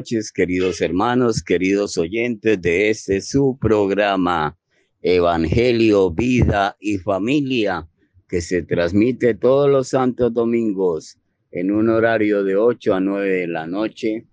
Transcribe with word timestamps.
noches, 0.00 0.32
queridos 0.32 0.80
hermanos, 0.80 1.42
queridos 1.42 1.98
oyentes 1.98 2.58
de 2.62 2.88
este 2.88 3.20
su 3.20 3.58
programa 3.60 4.56
Evangelio, 5.02 6.10
Vida 6.10 6.74
y 6.80 6.96
Familia, 6.96 7.86
que 8.26 8.40
se 8.40 8.62
transmite 8.62 9.34
todos 9.34 9.68
los 9.68 9.88
santos 9.88 10.32
domingos 10.32 11.18
en 11.50 11.70
un 11.70 11.90
horario 11.90 12.42
de 12.44 12.56
8 12.56 12.94
a 12.94 13.00
9 13.00 13.28
de 13.28 13.46
la 13.46 13.66
noche 13.66 14.24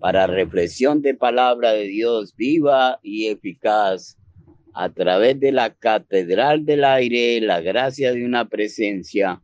para 0.00 0.26
reflexión 0.26 1.00
de 1.00 1.14
palabra 1.14 1.70
de 1.74 1.84
Dios 1.84 2.34
viva 2.36 2.98
y 3.00 3.28
eficaz 3.28 4.18
a 4.72 4.92
través 4.92 5.38
de 5.38 5.52
la 5.52 5.72
Catedral 5.72 6.64
del 6.64 6.82
Aire, 6.82 7.40
la 7.40 7.60
gracia 7.60 8.12
de 8.12 8.24
una 8.24 8.48
presencia, 8.48 9.40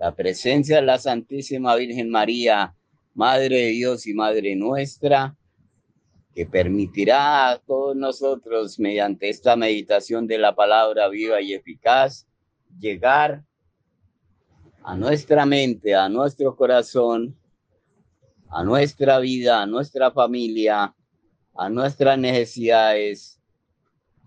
la 0.00 0.12
presencia 0.16 0.80
de 0.80 0.82
la 0.82 0.98
Santísima 0.98 1.76
Virgen 1.76 2.10
María, 2.10 2.74
Madre 3.14 3.56
de 3.56 3.68
Dios 3.68 4.06
y 4.06 4.14
Madre 4.14 4.56
nuestra, 4.56 5.36
que 6.34 6.46
permitirá 6.46 7.50
a 7.50 7.58
todos 7.58 7.94
nosotros, 7.94 8.78
mediante 8.80 9.28
esta 9.28 9.54
meditación 9.54 10.26
de 10.26 10.38
la 10.38 10.54
palabra 10.54 11.08
viva 11.08 11.40
y 11.40 11.54
eficaz, 11.54 12.26
llegar 12.78 13.44
a 14.82 14.96
nuestra 14.96 15.46
mente, 15.46 15.94
a 15.94 16.08
nuestro 16.08 16.56
corazón, 16.56 17.36
a 18.48 18.64
nuestra 18.64 19.20
vida, 19.20 19.62
a 19.62 19.66
nuestra 19.66 20.10
familia, 20.10 20.94
a 21.54 21.68
nuestras 21.68 22.18
necesidades, 22.18 23.40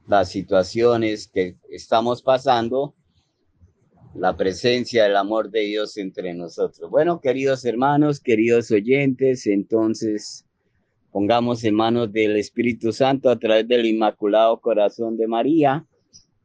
las 0.08 0.30
situaciones 0.30 1.28
que 1.28 1.58
estamos 1.70 2.22
pasando, 2.22 2.96
la 4.18 4.36
presencia 4.36 5.04
del 5.04 5.16
amor 5.16 5.52
de 5.52 5.62
Dios 5.62 5.96
entre 5.98 6.34
nosotros. 6.34 6.90
Bueno, 6.90 7.22
queridos 7.22 7.64
hermanos, 7.66 8.20
queridos 8.20 8.72
oyentes, 8.72 9.46
entonces 9.46 10.44
pongamos 11.12 11.64
en 11.64 11.76
manos 11.76 12.12
del 12.12 12.36
Espíritu 12.36 12.92
Santo 12.92 13.30
a 13.30 13.38
través 13.38 13.68
del 13.68 13.86
Inmaculado 13.86 14.60
Corazón 14.60 15.18
de 15.18 15.28
María 15.28 15.86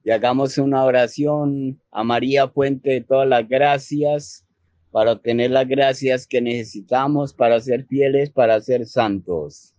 y 0.05 0.10
hagamos 0.10 0.59
una 0.59 0.84
oración 0.84 1.81
a 1.91 2.05
María, 2.05 2.49
fuente 2.49 2.91
de 2.91 3.00
todas 3.00 3.27
las 3.27 3.49
gracias, 3.49 4.44
para 4.91 5.12
obtener 5.12 5.53
las 5.53 5.66
gracias 5.66 6.27
que 6.27 6.43
necesitamos 6.43 7.33
para 7.33 7.59
ser 7.60 7.87
fieles, 7.87 8.28
para 8.31 8.60
ser 8.60 8.84
santos. 8.84 9.75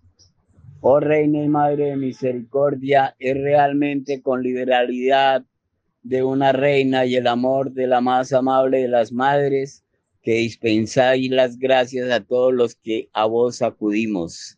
Oh 0.82 1.00
Reina 1.00 1.44
y 1.44 1.48
Madre 1.48 1.92
de 1.92 1.98
Misericordia, 1.98 3.16
es 3.20 3.36
realmente 3.36 4.24
con 4.24 4.42
liberalidad 4.42 5.46
de 6.04 6.22
una 6.22 6.52
reina 6.52 7.06
y 7.06 7.16
el 7.16 7.28
amor 7.28 7.72
de 7.72 7.88
la 7.88 8.02
más 8.02 8.34
amable 8.34 8.82
de 8.82 8.88
las 8.90 9.12
madres 9.12 9.84
que 10.22 10.36
dispensáis 10.36 11.30
las 11.32 11.58
gracias 11.58 12.10
a 12.12 12.22
todos 12.22 12.54
los 12.54 12.76
que 12.76 13.10
a 13.14 13.26
vos 13.26 13.62
acudimos. 13.62 14.58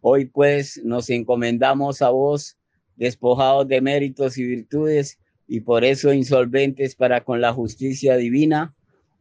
Hoy 0.00 0.26
pues 0.26 0.80
nos 0.84 1.10
encomendamos 1.10 2.02
a 2.02 2.10
vos, 2.10 2.56
despojados 2.96 3.66
de 3.68 3.80
méritos 3.80 4.38
y 4.38 4.44
virtudes, 4.44 5.18
y 5.46 5.60
por 5.60 5.84
eso 5.84 6.12
insolventes 6.12 6.94
para 6.94 7.22
con 7.22 7.40
la 7.40 7.52
justicia 7.52 8.16
divina. 8.16 8.74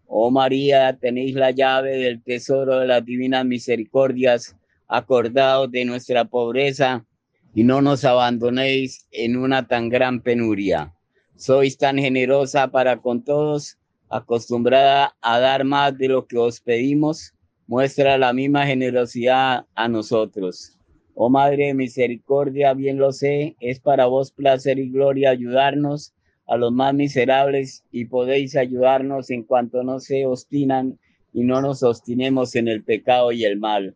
Oh 0.08 0.30
María, 0.32 0.98
tenéis 1.00 1.36
la 1.36 1.52
llave 1.52 1.98
del 1.98 2.24
tesoro 2.24 2.80
de 2.80 2.88
las 2.88 3.06
divinas 3.06 3.46
misericordias, 3.46 4.56
acordados 4.88 5.72
de 5.72 5.86
nuestra 5.86 6.26
pobreza, 6.26 7.06
y 7.54 7.64
no 7.64 7.82
nos 7.82 8.04
abandonéis 8.04 9.08
en 9.12 9.38
una 9.38 9.68
tan 9.68 9.90
gran 9.90 10.22
penuria. 10.22 10.94
Sois 11.38 11.78
tan 11.78 12.00
generosa 12.00 12.68
para 12.72 12.98
con 12.98 13.24
todos, 13.24 13.78
acostumbrada 14.10 15.16
a 15.22 15.40
dar 15.40 15.66
más 15.66 15.96
de 15.96 16.08
lo 16.08 16.26
que 16.26 16.36
os 16.36 16.60
pedimos, 16.60 17.36
muestra 17.68 18.18
la 18.18 18.34
misma 18.34 18.66
generosidad 18.66 19.68
a 19.76 19.88
nosotros. 19.88 20.80
Oh 21.14 21.30
Madre 21.30 21.68
de 21.68 21.74
Misericordia, 21.76 22.74
bien 22.74 22.98
lo 22.98 23.12
sé, 23.12 23.56
es 23.60 23.80
para 23.80 24.08
vos 24.08 24.32
placer 24.32 24.80
y 24.80 24.90
gloria 24.90 25.30
ayudarnos 25.30 26.16
a 26.48 26.58
los 26.58 26.72
más 26.72 26.96
miserables 26.96 27.84
y 27.92 28.06
podéis 28.06 28.56
ayudarnos 28.56 29.30
en 29.30 29.44
cuanto 29.44 29.84
no 29.84 30.00
se 30.00 30.26
obstinan 30.26 30.98
y 31.34 31.44
no 31.44 31.62
nos 31.62 31.84
obstinemos 31.84 32.56
en 32.56 32.68
el 32.68 32.84
pecado 32.84 33.32
y 33.32 33.44
el 33.44 33.60
mal. 33.60 33.96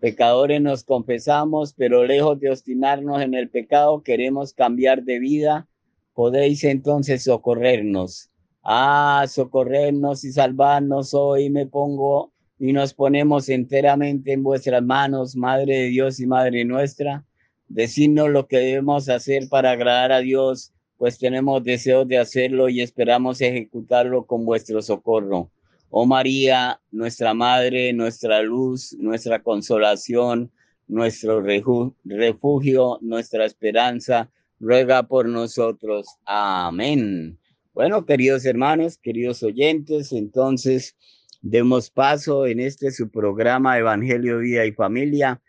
Pecadores 0.00 0.60
nos 0.60 0.82
confesamos, 0.82 1.72
pero 1.72 2.04
lejos 2.04 2.40
de 2.40 2.50
obstinarnos 2.50 3.22
en 3.22 3.34
el 3.34 3.48
pecado, 3.48 4.02
queremos 4.02 4.52
cambiar 4.52 5.04
de 5.04 5.20
vida. 5.20 5.68
Podéis 6.14 6.62
entonces 6.62 7.24
socorrernos. 7.24 8.30
Ah, 8.62 9.26
socorrernos 9.28 10.24
y 10.24 10.32
salvarnos 10.32 11.12
hoy 11.12 11.50
me 11.50 11.66
pongo 11.66 12.32
y 12.58 12.72
nos 12.72 12.94
ponemos 12.94 13.48
enteramente 13.48 14.32
en 14.32 14.44
vuestras 14.44 14.82
manos, 14.82 15.34
Madre 15.34 15.74
de 15.74 15.88
Dios 15.88 16.20
y 16.20 16.26
Madre 16.26 16.64
nuestra. 16.64 17.24
Decidnos 17.66 18.30
lo 18.30 18.46
que 18.46 18.58
debemos 18.58 19.08
hacer 19.08 19.48
para 19.48 19.72
agradar 19.72 20.12
a 20.12 20.20
Dios, 20.20 20.72
pues 20.98 21.18
tenemos 21.18 21.64
deseos 21.64 22.06
de 22.06 22.18
hacerlo 22.18 22.68
y 22.68 22.80
esperamos 22.80 23.40
ejecutarlo 23.40 24.24
con 24.24 24.46
vuestro 24.46 24.80
socorro. 24.82 25.50
Oh 25.90 26.06
María, 26.06 26.80
nuestra 26.92 27.34
Madre, 27.34 27.92
nuestra 27.92 28.40
luz, 28.40 28.96
nuestra 28.98 29.42
consolación, 29.42 30.52
nuestro 30.86 31.42
refugio, 31.42 32.98
nuestra 33.00 33.44
esperanza, 33.46 34.30
ruega 34.60 35.02
por 35.02 35.28
nosotros. 35.28 36.06
Amén. 36.24 37.38
Bueno, 37.72 38.04
queridos 38.06 38.44
hermanos, 38.44 38.98
queridos 38.98 39.42
oyentes, 39.42 40.12
entonces 40.12 40.96
demos 41.42 41.90
paso 41.90 42.46
en 42.46 42.60
este 42.60 42.90
su 42.90 43.10
programa 43.10 43.78
Evangelio, 43.78 44.38
Vida 44.38 44.64
y 44.64 44.72
Familia 44.72 45.40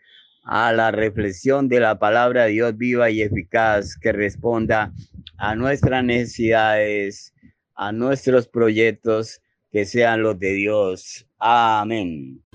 a 0.46 0.72
la 0.72 0.92
reflexión 0.92 1.68
de 1.68 1.80
la 1.80 1.98
palabra 1.98 2.44
de 2.44 2.52
Dios 2.52 2.76
viva 2.76 3.10
y 3.10 3.20
eficaz 3.20 3.96
que 3.96 4.12
responda 4.12 4.92
a 5.38 5.56
nuestras 5.56 6.04
necesidades, 6.04 7.34
a 7.74 7.92
nuestros 7.92 8.46
proyectos, 8.46 9.40
que 9.72 9.84
sean 9.84 10.22
los 10.22 10.38
de 10.38 10.52
Dios. 10.52 11.26
Amén. 11.38 12.45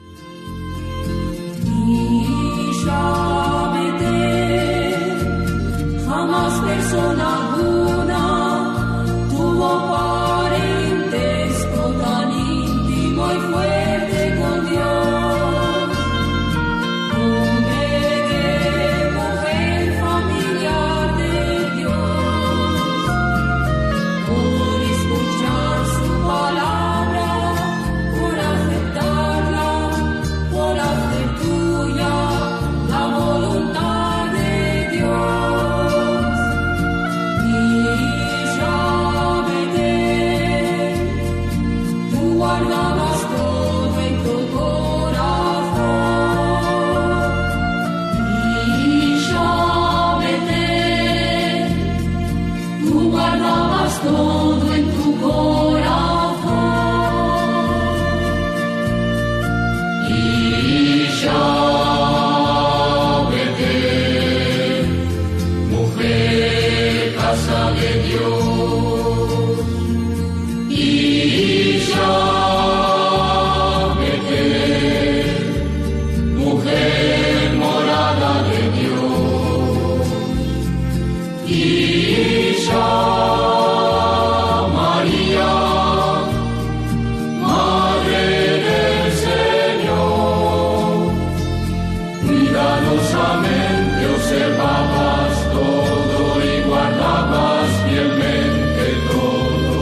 Observabas 94.31 95.51
todo 95.51 96.41
y 96.41 96.61
guardabas 96.63 97.69
fielmente 97.83 98.85
todo 99.11 99.75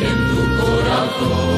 en 0.00 0.16
tu 0.30 0.40
corazón. 0.64 1.56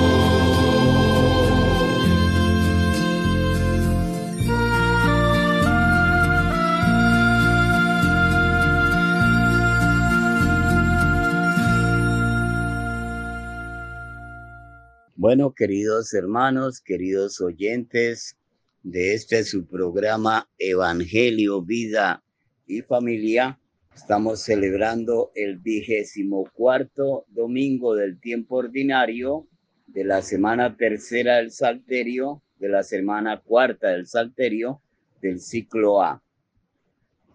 Bueno, 15.14 15.52
queridos 15.54 16.12
hermanos, 16.14 16.80
queridos 16.80 17.40
oyentes 17.40 18.37
de 18.82 19.14
este 19.14 19.44
su 19.44 19.66
programa 19.66 20.48
Evangelio, 20.58 21.62
Vida 21.62 22.22
y 22.66 22.82
Familia, 22.82 23.58
estamos 23.94 24.40
celebrando 24.42 25.32
el 25.34 25.58
vigésimo 25.58 26.48
cuarto 26.52 27.24
domingo 27.28 27.94
del 27.94 28.20
tiempo 28.20 28.56
ordinario 28.56 29.46
de 29.86 30.04
la 30.04 30.22
semana 30.22 30.76
tercera 30.76 31.36
del 31.36 31.50
Salterio, 31.50 32.42
de 32.58 32.68
la 32.68 32.82
semana 32.82 33.40
cuarta 33.40 33.88
del 33.88 34.06
Salterio 34.06 34.80
del 35.20 35.40
ciclo 35.40 36.00
A. 36.00 36.22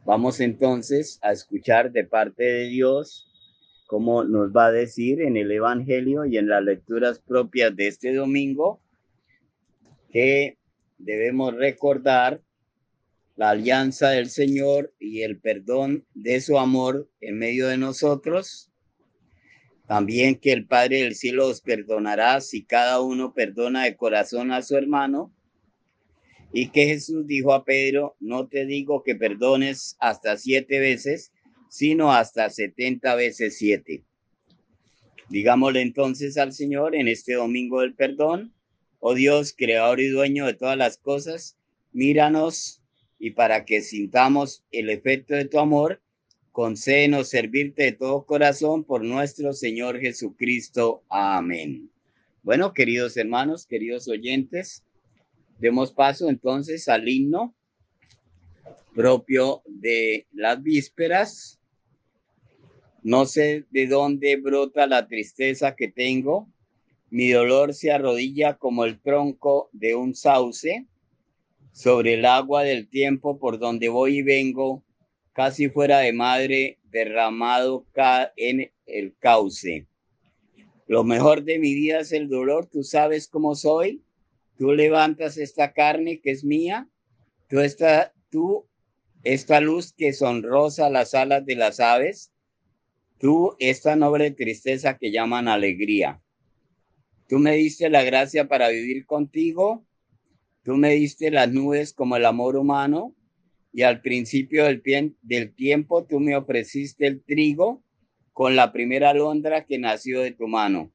Vamos 0.06 0.40
entonces 0.40 1.20
a 1.22 1.32
escuchar 1.32 1.92
de 1.92 2.06
parte 2.06 2.44
de 2.44 2.68
Dios 2.68 3.30
como 3.86 4.24
nos 4.24 4.52
va 4.52 4.68
a 4.68 4.72
decir 4.72 5.22
en 5.22 5.38
el 5.38 5.52
Evangelio 5.52 6.26
y 6.26 6.38
en 6.38 6.48
las 6.48 6.64
lecturas 6.64 7.20
propias 7.20 7.76
de 7.76 7.88
este 7.88 8.14
domingo, 8.16 8.80
que 10.12 10.58
debemos 11.04 11.54
recordar 11.56 12.42
la 13.36 13.50
alianza 13.50 14.10
del 14.10 14.30
Señor 14.30 14.94
y 15.00 15.22
el 15.22 15.40
perdón 15.40 16.06
de 16.14 16.40
su 16.42 16.58
amor 16.58 17.10
en 17.20 17.38
medio 17.38 17.68
de 17.68 17.78
nosotros. 17.78 18.72
También 19.88 20.36
que 20.36 20.54
el 20.54 20.66
Padre 20.66 21.02
del 21.02 21.16
cielo 21.16 21.48
os 21.48 21.62
perdonará 21.62 22.40
si 22.42 22.64
cada 22.64 23.02
uno 23.02 23.34
perdona 23.34 23.84
de 23.84 23.98
corazón 23.98 24.52
a 24.52 24.62
su 24.62 24.78
hermano. 24.78 25.34
Y 26.54 26.70
que 26.70 26.86
Jesús 26.86 27.26
dijo 27.26 27.54
a 27.54 27.66
Pedro, 27.66 28.16
no 28.20 28.48
te 28.48 28.66
digo 28.66 29.02
que 29.04 29.16
perdones 29.16 29.98
hasta 30.00 30.38
siete 30.38 30.80
veces, 30.80 31.34
sino 31.68 32.14
hasta 32.14 32.50
70 32.50 33.16
veces 33.16 33.58
7. 33.58 34.04
Digámosle 35.30 35.82
entonces 35.82 36.38
al 36.38 36.54
Señor 36.54 36.96
en 36.96 37.08
este 37.08 37.34
domingo 37.34 37.82
del 37.82 37.96
perdón, 37.96 38.54
oh 39.06 39.16
Dios, 39.16 39.54
creador 39.54 40.00
y 40.00 40.08
dueño 40.08 40.46
de 40.46 40.54
todas 40.54 40.78
las 40.78 40.98
cosas, 40.98 41.58
míranos 41.92 42.82
y 43.20 43.32
para 43.32 43.66
que 43.66 43.82
sintamos 43.82 44.64
el 44.72 44.90
efecto 44.90 45.36
de 45.36 45.44
tu 45.44 45.60
amor, 45.60 46.02
concédenos 46.54 47.28
servirte 47.28 47.84
de 47.84 47.92
todo 47.92 48.26
corazón 48.26 48.86
por 48.86 49.04
nuestro 49.04 49.52
Señor 49.52 50.00
Jesucristo. 50.00 51.04
Amén. 51.10 51.92
Bueno, 52.44 52.74
queridos 52.74 53.18
hermanos, 53.18 53.68
queridos 53.68 54.08
oyentes, 54.08 54.86
demos 55.60 55.92
paso 55.92 56.30
entonces 56.30 56.88
al 56.88 57.10
himno 57.10 57.54
propio 58.96 59.64
de 59.66 60.28
las 60.32 60.64
vísperas. 60.64 61.60
No 63.02 63.26
sé 63.26 63.66
de 63.70 63.86
dónde 63.88 64.38
brota 64.38 64.88
la 64.88 65.10
tristeza 65.10 65.76
que 65.76 65.90
tengo. 65.90 66.48
Mi 67.14 67.30
dolor 67.30 67.76
se 67.76 67.92
arrodilla 67.92 68.58
como 68.58 68.86
el 68.86 69.00
tronco 69.00 69.70
de 69.72 69.94
un 69.94 70.16
sauce 70.16 70.88
sobre 71.72 72.16
el 72.16 72.26
agua 72.26 72.64
del 72.64 72.90
tiempo 72.90 73.38
por 73.38 73.60
donde 73.60 73.88
voy 73.88 74.18
y 74.18 74.22
vengo, 74.24 74.84
casi 75.32 75.70
fuera 75.70 76.00
de 76.00 76.12
madre, 76.12 76.80
derramado 76.86 77.86
en 78.36 78.72
el 78.88 79.16
cauce. 79.20 79.86
Lo 80.88 81.04
mejor 81.04 81.44
de 81.44 81.60
mi 81.60 81.76
vida 81.76 82.00
es 82.00 82.14
el 82.14 82.30
dolor, 82.30 82.66
tú 82.66 82.84
sabes 82.84 83.28
cómo 83.28 83.54
soy. 83.54 84.04
Tú 84.58 84.72
levantas 84.72 85.38
esta 85.38 85.72
carne 85.72 86.20
que 86.20 86.32
es 86.32 86.44
mía, 86.44 86.90
tú 87.48 87.60
esta, 87.60 88.12
tú 88.32 88.68
esta 89.24 89.62
luz 89.62 89.94
que 89.94 90.14
sonrosa 90.14 90.90
las 90.90 91.14
alas 91.14 91.46
de 91.46 91.58
las 91.58 91.80
aves, 91.80 92.34
tú 93.20 93.56
esta 93.60 93.96
noble 93.96 94.32
tristeza 94.32 94.98
que 94.98 95.12
llaman 95.12 95.48
alegría. 95.48 96.23
Tú 97.28 97.40
me 97.40 97.56
diste 97.56 97.90
la 97.90 98.04
gracia 98.04 98.48
para 98.48 98.70
vivir 98.70 99.06
contigo, 99.06 99.86
tú 100.64 100.76
me 100.76 100.94
diste 100.94 101.32
las 101.32 101.52
nubes 101.52 101.94
como 101.94 102.18
el 102.18 102.26
amor 102.26 102.58
humano, 102.58 103.16
y 103.72 103.82
al 103.82 104.02
principio 104.02 104.66
del, 104.66 104.84
del 105.22 105.56
tiempo 105.56 106.06
tú 106.06 106.20
me 106.20 106.36
ofreciste 106.36 107.08
el 107.08 107.24
trigo 107.24 107.84
con 108.32 108.56
la 108.56 108.72
primera 108.72 109.12
alondra 109.12 109.66
que 109.66 109.80
nació 109.80 110.22
de 110.22 110.32
tu 110.32 110.48
mano. 110.48 110.92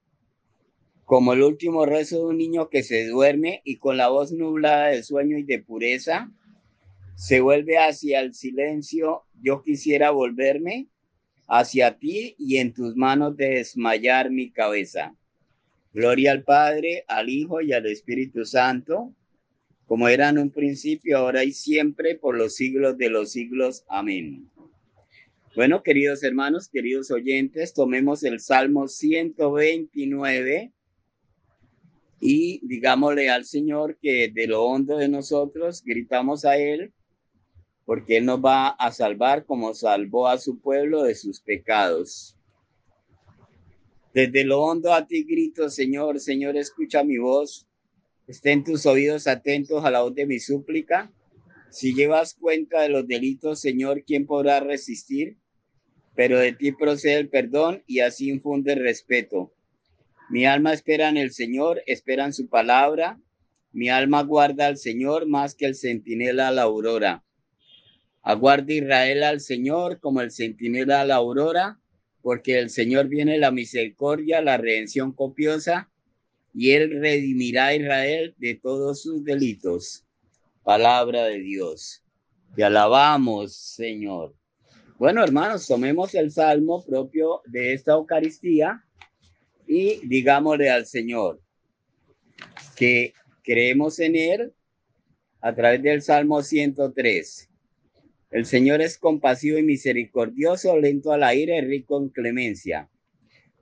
Como 1.05 1.33
el 1.33 1.43
último 1.43 1.87
rezo 1.87 2.19
de 2.19 2.25
un 2.27 2.39
niño 2.39 2.69
que 2.69 2.83
se 2.83 3.07
duerme 3.07 3.63
y 3.65 3.79
con 3.79 3.97
la 3.97 4.09
voz 4.09 4.31
nublada 4.31 4.89
de 4.89 5.03
sueño 5.03 5.39
y 5.39 5.43
de 5.43 5.59
pureza, 5.59 6.31
se 7.17 7.41
vuelve 7.41 7.79
hacia 7.79 8.21
el 8.21 8.35
silencio, 8.35 9.25
yo 9.41 9.63
quisiera 9.63 10.11
volverme 10.11 10.89
hacia 11.49 11.99
ti 11.99 12.37
y 12.39 12.59
en 12.59 12.75
tus 12.75 12.95
manos 12.95 13.37
de 13.37 13.49
desmayar 13.49 14.31
mi 14.31 14.53
cabeza. 14.53 15.17
Gloria 15.93 16.33
al 16.33 16.43
Padre, 16.43 17.05
al 17.09 17.29
Hijo 17.29 17.61
y 17.61 17.73
al 17.73 17.87
Espíritu 17.87 18.45
Santo, 18.45 19.15
como 19.87 20.09
era 20.09 20.31
un 20.33 20.51
principio, 20.51 21.19
ahora 21.19 21.45
y 21.45 21.53
siempre, 21.53 22.15
por 22.15 22.37
los 22.37 22.55
siglos 22.55 22.99
de 22.99 23.09
los 23.09 23.33
siglos. 23.33 23.85
Amén. 23.89 24.51
Bueno, 25.57 25.83
queridos 25.83 26.23
hermanos, 26.23 26.69
queridos 26.69 27.11
oyentes, 27.11 27.73
tomemos 27.73 28.23
el 28.23 28.39
Salmo 28.39 28.87
129 28.87 30.73
y 32.21 32.61
digámosle 32.67 33.31
al 33.31 33.45
Señor 33.45 33.97
que 34.01 34.31
de 34.33 34.47
lo 34.47 34.65
hondo 34.65 34.99
de 34.99 35.09
nosotros 35.09 35.83
gritamos 35.85 36.45
a 36.45 36.57
Él, 36.59 36.93
porque 37.85 38.19
Él 38.19 38.27
nos 38.27 38.45
va 38.45 38.69
a 38.69 38.93
salvar 38.93 39.47
como 39.47 39.75
salvó 39.75 40.29
a 40.29 40.39
su 40.39 40.61
pueblo 40.61 41.03
de 41.03 41.15
sus 41.15 41.41
pecados. 41.41 42.38
Desde 44.19 44.43
lo 44.43 44.63
hondo 44.63 44.93
a 44.93 45.07
ti 45.07 45.23
grito, 45.23 45.71
Señor, 45.71 46.19
Señor, 46.19 46.57
escucha 46.57 47.05
mi 47.05 47.19
voz. 47.19 47.69
Estén 48.27 48.65
tus 48.65 48.85
oídos 48.85 49.29
atentos 49.29 49.85
a 49.85 49.93
la 49.93 50.01
voz 50.01 50.13
de 50.13 50.27
mi 50.27 50.41
súplica. 50.41 51.13
Si 51.71 51.95
llevas 51.95 52.35
cuenta 52.35 52.83
de 52.83 52.89
los 52.89 53.07
delitos, 53.07 53.61
Señor, 53.61 54.03
¿quién 54.05 54.27
podrá 54.27 54.59
resistir? 54.59 55.37
Pero 56.17 56.41
de 56.41 56.53
ti 56.53 56.73
procede 56.73 57.15
el 57.21 57.29
perdón 57.29 57.85
y 57.87 58.01
así 58.01 58.29
infunde 58.29 58.75
respeto. 58.75 59.55
Mi 60.31 60.47
alma 60.47 60.73
espera 60.73 61.09
en 61.09 61.17
el 61.17 61.31
Señor, 61.31 61.81
espera 61.87 62.25
en 62.25 62.33
su 62.33 62.49
palabra. 62.49 63.21
Mi 63.71 63.89
alma 63.89 64.25
guarda 64.25 64.67
al 64.67 64.79
Señor 64.79 65.29
más 65.29 65.55
que 65.55 65.67
el 65.67 65.77
centinela 65.77 66.49
a 66.49 66.51
la 66.51 66.63
aurora. 66.63 67.25
Aguarda 68.23 68.73
Israel 68.73 69.23
al 69.23 69.39
Señor 69.39 70.01
como 70.01 70.23
el 70.23 70.33
centinela 70.33 71.03
a 71.03 71.05
la 71.05 71.15
aurora, 71.15 71.79
porque 72.29 72.59
el 72.59 72.69
Señor 72.69 73.09
viene 73.09 73.39
la 73.39 73.51
misericordia, 73.51 74.43
la 74.43 74.59
redención 74.59 75.13
copiosa, 75.13 75.91
y 76.53 76.73
él 76.73 77.01
redimirá 77.01 77.69
a 77.69 77.75
Israel 77.75 78.35
de 78.37 78.55
todos 78.55 79.01
sus 79.01 79.25
delitos. 79.25 80.05
Palabra 80.63 81.25
de 81.25 81.39
Dios. 81.39 82.05
Te 82.55 82.65
alabamos, 82.65 83.57
Señor. 83.57 84.35
Bueno, 84.99 85.25
hermanos, 85.25 85.67
tomemos 85.67 86.15
el 86.15 86.31
salmo 86.31 86.85
propio 86.85 87.41
de 87.47 87.73
esta 87.73 87.93
Eucaristía 87.93 88.85
y 89.67 90.07
digámosle 90.07 90.69
al 90.69 90.85
Señor 90.85 91.41
que 92.77 93.15
creemos 93.43 94.01
en 94.01 94.17
Él 94.17 94.53
a 95.41 95.55
través 95.55 95.83
del 95.83 96.03
Salmo 96.03 96.43
103. 96.43 97.48
El 98.31 98.45
Señor 98.45 98.83
es 98.83 98.99
compasivo 98.99 99.57
y 99.57 99.63
misericordioso, 99.63 100.77
lento 100.77 101.13
a 101.13 101.17
la 101.17 101.35
ira 101.35 101.57
y 101.57 101.63
rico 101.63 101.99
en 101.99 102.11
clemencia. 102.11 102.91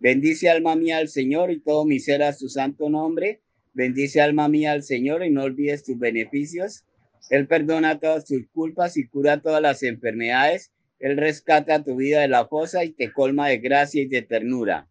Bendice 0.01 0.51
alma 0.51 0.75
mía 0.75 0.99
al 0.99 1.09
Señor 1.09 1.53
y 1.53 1.61
todo 1.61 1.85
mi 1.85 2.01
ser 2.01 2.25
a 2.25 2.33
su 2.33 2.49
santo 2.49 2.91
nombre. 2.91 3.41
Bendice 3.75 4.21
alma 4.21 4.49
mía 4.49 4.73
al 4.73 4.83
Señor 4.83 5.25
y 5.25 5.31
no 5.31 5.45
olvides 5.45 5.85
tus 5.85 5.97
beneficios. 5.97 6.85
Él 7.31 7.47
perdona 7.47 8.01
todas 8.01 8.25
tus 8.25 8.49
culpas 8.49 8.97
y 8.97 9.07
cura 9.07 9.41
todas 9.41 9.63
las 9.63 9.85
enfermedades 9.85 10.73
Él 10.99 11.17
rescata 11.17 11.85
tu 11.85 11.95
vida 11.95 12.23
de 12.23 12.29
la 12.29 12.49
fosa 12.49 12.83
y 12.85 12.91
te 12.91 13.13
colma 13.13 13.49
de 13.49 13.59
gracia 13.59 14.03
y 14.03 14.07
de 14.07 14.23
ternura. 14.23 14.89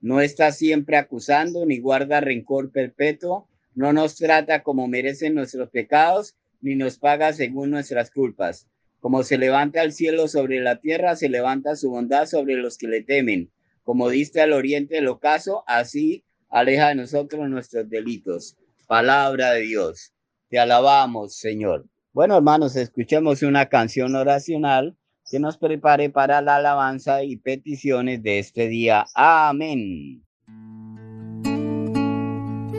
No 0.00 0.20
está 0.20 0.52
siempre 0.52 0.98
acusando 0.98 1.66
ni 1.66 1.78
guarda 1.80 2.20
rencor 2.20 2.70
perpetuo, 2.70 3.48
no 3.74 3.92
nos 3.92 4.14
trata 4.14 4.62
como 4.62 4.86
merecen 4.86 5.34
nuestros 5.34 5.70
pecados, 5.70 6.36
ni 6.60 6.76
nos 6.76 6.98
paga 6.98 7.32
según 7.32 7.70
nuestras 7.70 8.10
culpas. 8.12 8.68
Como 9.04 9.22
se 9.22 9.36
levanta 9.36 9.82
el 9.82 9.92
cielo 9.92 10.28
sobre 10.28 10.60
la 10.60 10.80
tierra, 10.80 11.14
se 11.14 11.28
levanta 11.28 11.76
su 11.76 11.90
bondad 11.90 12.24
sobre 12.24 12.54
los 12.54 12.78
que 12.78 12.88
le 12.88 13.02
temen. 13.02 13.52
Como 13.82 14.08
diste 14.08 14.40
al 14.40 14.54
oriente 14.54 14.96
el 14.96 15.08
ocaso, 15.08 15.62
así 15.66 16.24
aleja 16.48 16.88
de 16.88 16.94
nosotros 16.94 17.46
nuestros 17.50 17.90
delitos. 17.90 18.56
Palabra 18.86 19.50
de 19.50 19.60
Dios. 19.60 20.14
Te 20.48 20.58
alabamos, 20.58 21.36
Señor. 21.36 21.84
Bueno, 22.14 22.34
hermanos, 22.38 22.76
escuchemos 22.76 23.42
una 23.42 23.66
canción 23.66 24.16
oracional 24.16 24.96
que 25.30 25.38
nos 25.38 25.58
prepare 25.58 26.08
para 26.08 26.40
la 26.40 26.56
alabanza 26.56 27.24
y 27.24 27.36
peticiones 27.36 28.22
de 28.22 28.38
este 28.38 28.68
día. 28.68 29.04
Amén. 29.14 30.24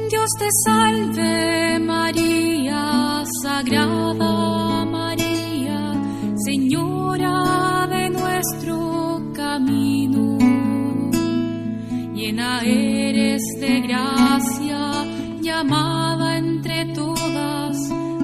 Dios 0.10 0.29
te 0.39 0.48
salve 0.63 1.79
María, 1.79 3.24
Sagrada 3.44 4.86
María, 4.86 5.25
Señora 6.55 7.85
de 7.89 8.09
nuestro 8.12 9.21
camino. 9.33 10.38
Llena 12.15 12.62
eres 12.62 13.41
de 13.59 13.81
gracia, 13.81 14.79
llamada 15.41 16.38
entre 16.38 16.85
todas 16.93 17.77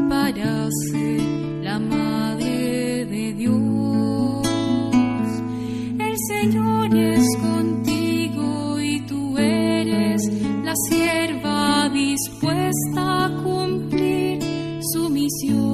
para 0.08 0.70
ser 0.88 1.22
la 1.62 1.78
Madre 1.78 3.06
de 3.06 3.34
Dios. 3.34 4.48
El 6.00 6.16
Señor 6.30 6.96
es 6.96 7.28
contigo 7.38 8.80
y 8.80 9.02
tú 9.08 9.38
eres 9.38 10.22
la 10.64 10.74
sierva 10.88 11.90
dispuesta 11.90 13.26
a 13.26 13.44
cumplir 13.44 14.40
su 14.94 15.10
misión. 15.10 15.71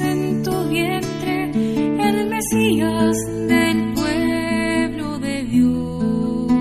En 0.00 0.42
tu 0.42 0.68
vientre, 0.68 1.50
el 1.50 2.28
Mesías 2.28 3.16
del 3.48 3.92
pueblo 3.94 5.18
de 5.18 5.44
Dios, 5.44 6.52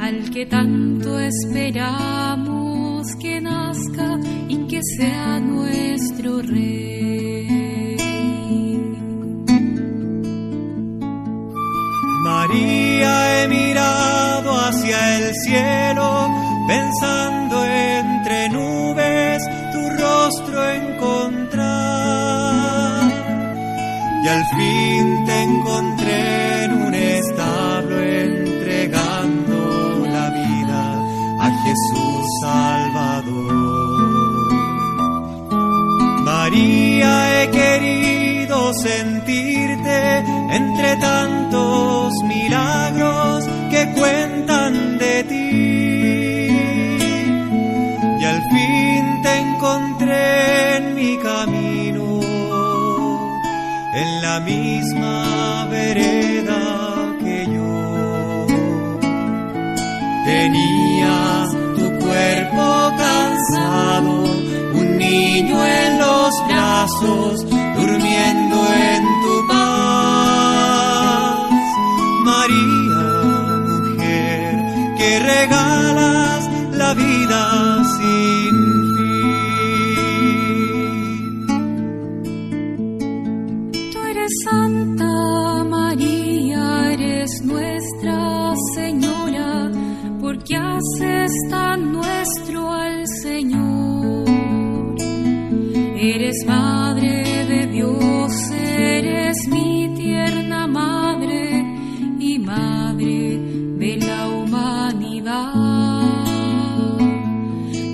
al 0.00 0.30
que 0.30 0.46
tanto 0.46 1.18
esperamos 1.20 3.06
que 3.20 3.40
nazca 3.40 4.18
y 4.48 4.66
que 4.66 4.80
sea 4.96 5.40
nuestro 5.40 6.42
rey. 6.42 7.96
María, 12.24 13.44
he 13.44 13.48
mirado 13.48 14.58
hacia 14.58 15.18
el 15.18 15.34
cielo, 15.34 16.28
pensando 16.66 17.37
Y 24.28 24.30
al 24.30 24.44
fin 24.44 25.24
te 25.24 25.42
encontré 25.42 26.64
en 26.64 26.72
un 26.82 26.94
establo 26.94 27.98
entregando 27.98 29.56
la 30.06 30.28
vida 30.28 30.82
a 31.40 31.50
Jesús 31.64 32.26
Salvador. 32.42 33.54
María, 36.24 37.42
he 37.42 37.50
querido 37.50 38.74
sentirte 38.74 40.18
entre 40.50 40.96
tantos 40.96 42.12
milagros 42.24 43.46
que 43.70 43.94
cuentan 43.98 44.98
de 44.98 45.24
ti. 45.24 46.48
Y 48.20 48.24
al 48.24 48.42
fin 48.52 49.22
te 49.22 49.38
encontré 49.38 50.76
en 50.76 50.94
mi 50.94 51.16
camino, 51.16 51.57
en 53.94 54.22
la 54.22 54.40
misma 54.40 55.66
vereda 55.70 57.14
que 57.20 57.46
yo. 57.46 58.46
Tenías 60.26 61.50
tu 61.76 61.86
cuerpo 62.04 62.92
cansado, 62.98 64.24
un 64.74 64.98
niño 64.98 65.64
en 65.64 65.98
los 65.98 66.34
brazos, 66.48 67.46
durmiendo 67.76 68.56
en 68.74 69.02
tu 69.22 69.48
paz. 69.48 70.78
María, 72.24 73.04
mujer, 73.68 74.96
que 74.98 75.18
regalas 75.20 76.48
la 76.72 76.92
vida 76.94 77.82
sin 77.96 78.67
haces 90.78 91.32
tan 91.50 91.92
nuestro 91.92 92.70
al 92.70 93.06
Señor. 93.22 94.24
Eres 96.00 96.36
Madre 96.46 97.44
de 97.46 97.66
Dios, 97.66 98.32
eres 98.52 99.36
mi 99.48 99.92
tierna 99.96 100.66
Madre 100.66 101.64
y 102.20 102.38
Madre 102.38 103.38
de 103.82 103.96
la 103.96 104.28
humanidad. 104.28 105.64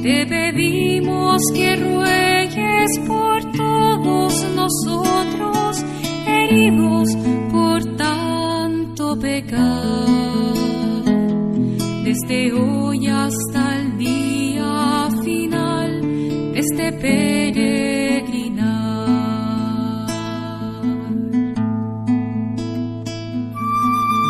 Te 0.03 0.27
pedimos 0.27 1.41
que 1.55 1.77
ruegues 1.77 2.99
por 3.07 3.41
todos 3.53 4.45
nosotros, 4.55 5.54
Desde 12.27 12.53
hoy 12.55 13.07
hasta 13.07 13.77
el 13.81 13.99
día 13.99 15.11
final 15.23 16.01
de 16.53 16.59
este 16.59 16.91
peregrinar. 16.93 18.65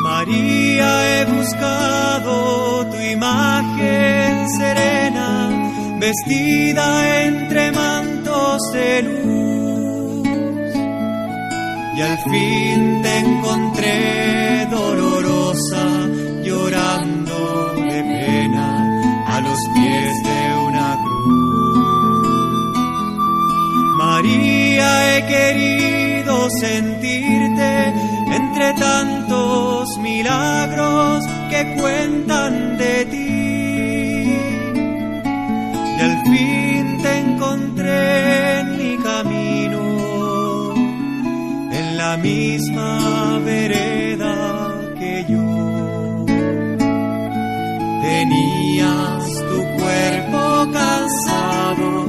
María, 0.02 1.20
he 1.20 1.24
buscado 1.36 2.84
tu 2.90 2.96
imagen 2.96 4.48
serena, 4.58 5.70
vestida 6.00 7.22
entre 7.26 7.70
mantos 7.70 8.60
de 8.72 9.02
luz. 9.02 10.26
Y 11.96 12.00
al 12.00 12.18
fin 12.18 13.02
te 13.02 13.18
encontré 13.18 14.66
dolorosa, 14.68 16.08
He 24.84 25.22
querido 25.26 26.50
sentirte 26.50 27.72
entre 28.40 28.74
tantos 28.74 29.98
milagros 29.98 31.24
que 31.50 31.74
cuentan 31.80 32.76
de 32.76 33.04
ti. 33.06 33.24
Y 35.96 36.00
al 36.08 36.16
fin 36.24 36.98
te 37.02 37.18
encontré 37.18 38.60
en 38.60 38.66
mi 38.76 38.96
camino, 38.98 40.74
en 41.72 41.96
la 41.96 42.16
misma 42.16 43.38
vereda 43.44 44.74
que 44.98 45.24
yo. 45.28 46.26
Tenías 48.02 49.24
tu 49.50 49.58
cuerpo 49.78 50.40
cansado, 50.72 52.03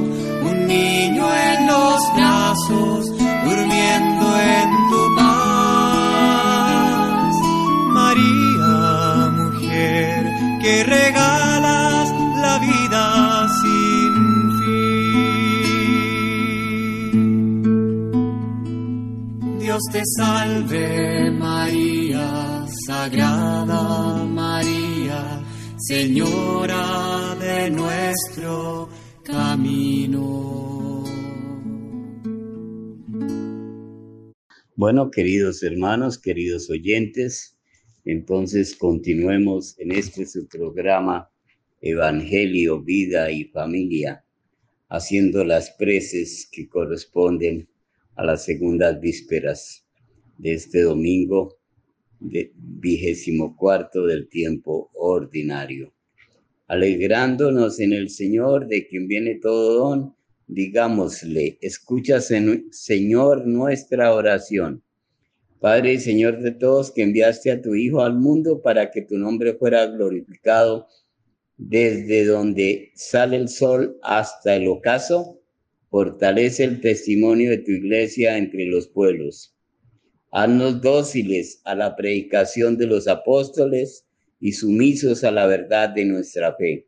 Sagrada 23.06 24.24
María, 24.24 25.40
Señora 25.78 27.36
de 27.38 27.70
nuestro 27.70 28.88
camino. 29.22 31.04
Bueno, 34.74 35.12
queridos 35.12 35.62
hermanos, 35.62 36.18
queridos 36.18 36.68
oyentes, 36.68 37.56
entonces 38.04 38.74
continuemos 38.74 39.78
en 39.78 39.92
este 39.92 40.26
su 40.26 40.48
programa 40.48 41.30
Evangelio, 41.80 42.82
Vida 42.82 43.30
y 43.30 43.44
Familia, 43.44 44.24
haciendo 44.88 45.44
las 45.44 45.70
preces 45.78 46.48
que 46.50 46.68
corresponden 46.68 47.68
a 48.16 48.24
las 48.24 48.44
segundas 48.44 48.98
vísperas 49.00 49.86
de 50.38 50.54
este 50.54 50.82
domingo 50.82 51.56
vigésimo 52.20 53.56
cuarto 53.56 54.06
del 54.06 54.28
tiempo 54.28 54.90
ordinario. 54.94 55.92
Alegrándonos 56.66 57.78
en 57.80 57.92
el 57.92 58.10
Señor 58.10 58.66
de 58.66 58.86
quien 58.86 59.06
viene 59.06 59.36
todo 59.36 59.74
don, 59.74 60.16
digámosle, 60.46 61.58
escucha 61.60 62.20
Señor 62.20 63.46
nuestra 63.46 64.12
oración. 64.14 64.82
Padre 65.60 65.94
y 65.94 65.98
Señor 65.98 66.40
de 66.40 66.52
todos, 66.52 66.90
que 66.90 67.02
enviaste 67.02 67.50
a 67.50 67.62
tu 67.62 67.74
Hijo 67.74 68.02
al 68.02 68.14
mundo 68.14 68.62
para 68.62 68.90
que 68.90 69.02
tu 69.02 69.16
nombre 69.16 69.54
fuera 69.54 69.86
glorificado 69.86 70.86
desde 71.56 72.26
donde 72.26 72.90
sale 72.94 73.36
el 73.36 73.48
sol 73.48 73.96
hasta 74.02 74.56
el 74.56 74.68
ocaso, 74.68 75.40
fortalece 75.88 76.64
el 76.64 76.80
testimonio 76.80 77.50
de 77.50 77.58
tu 77.58 77.70
iglesia 77.70 78.36
entre 78.36 78.66
los 78.66 78.88
pueblos 78.88 79.55
Haznos 80.38 80.82
dóciles 80.82 81.62
a 81.64 81.74
la 81.74 81.96
predicación 81.96 82.76
de 82.76 82.86
los 82.86 83.08
apóstoles 83.08 84.04
y 84.38 84.52
sumisos 84.52 85.24
a 85.24 85.30
la 85.30 85.46
verdad 85.46 85.88
de 85.88 86.04
nuestra 86.04 86.54
fe. 86.56 86.86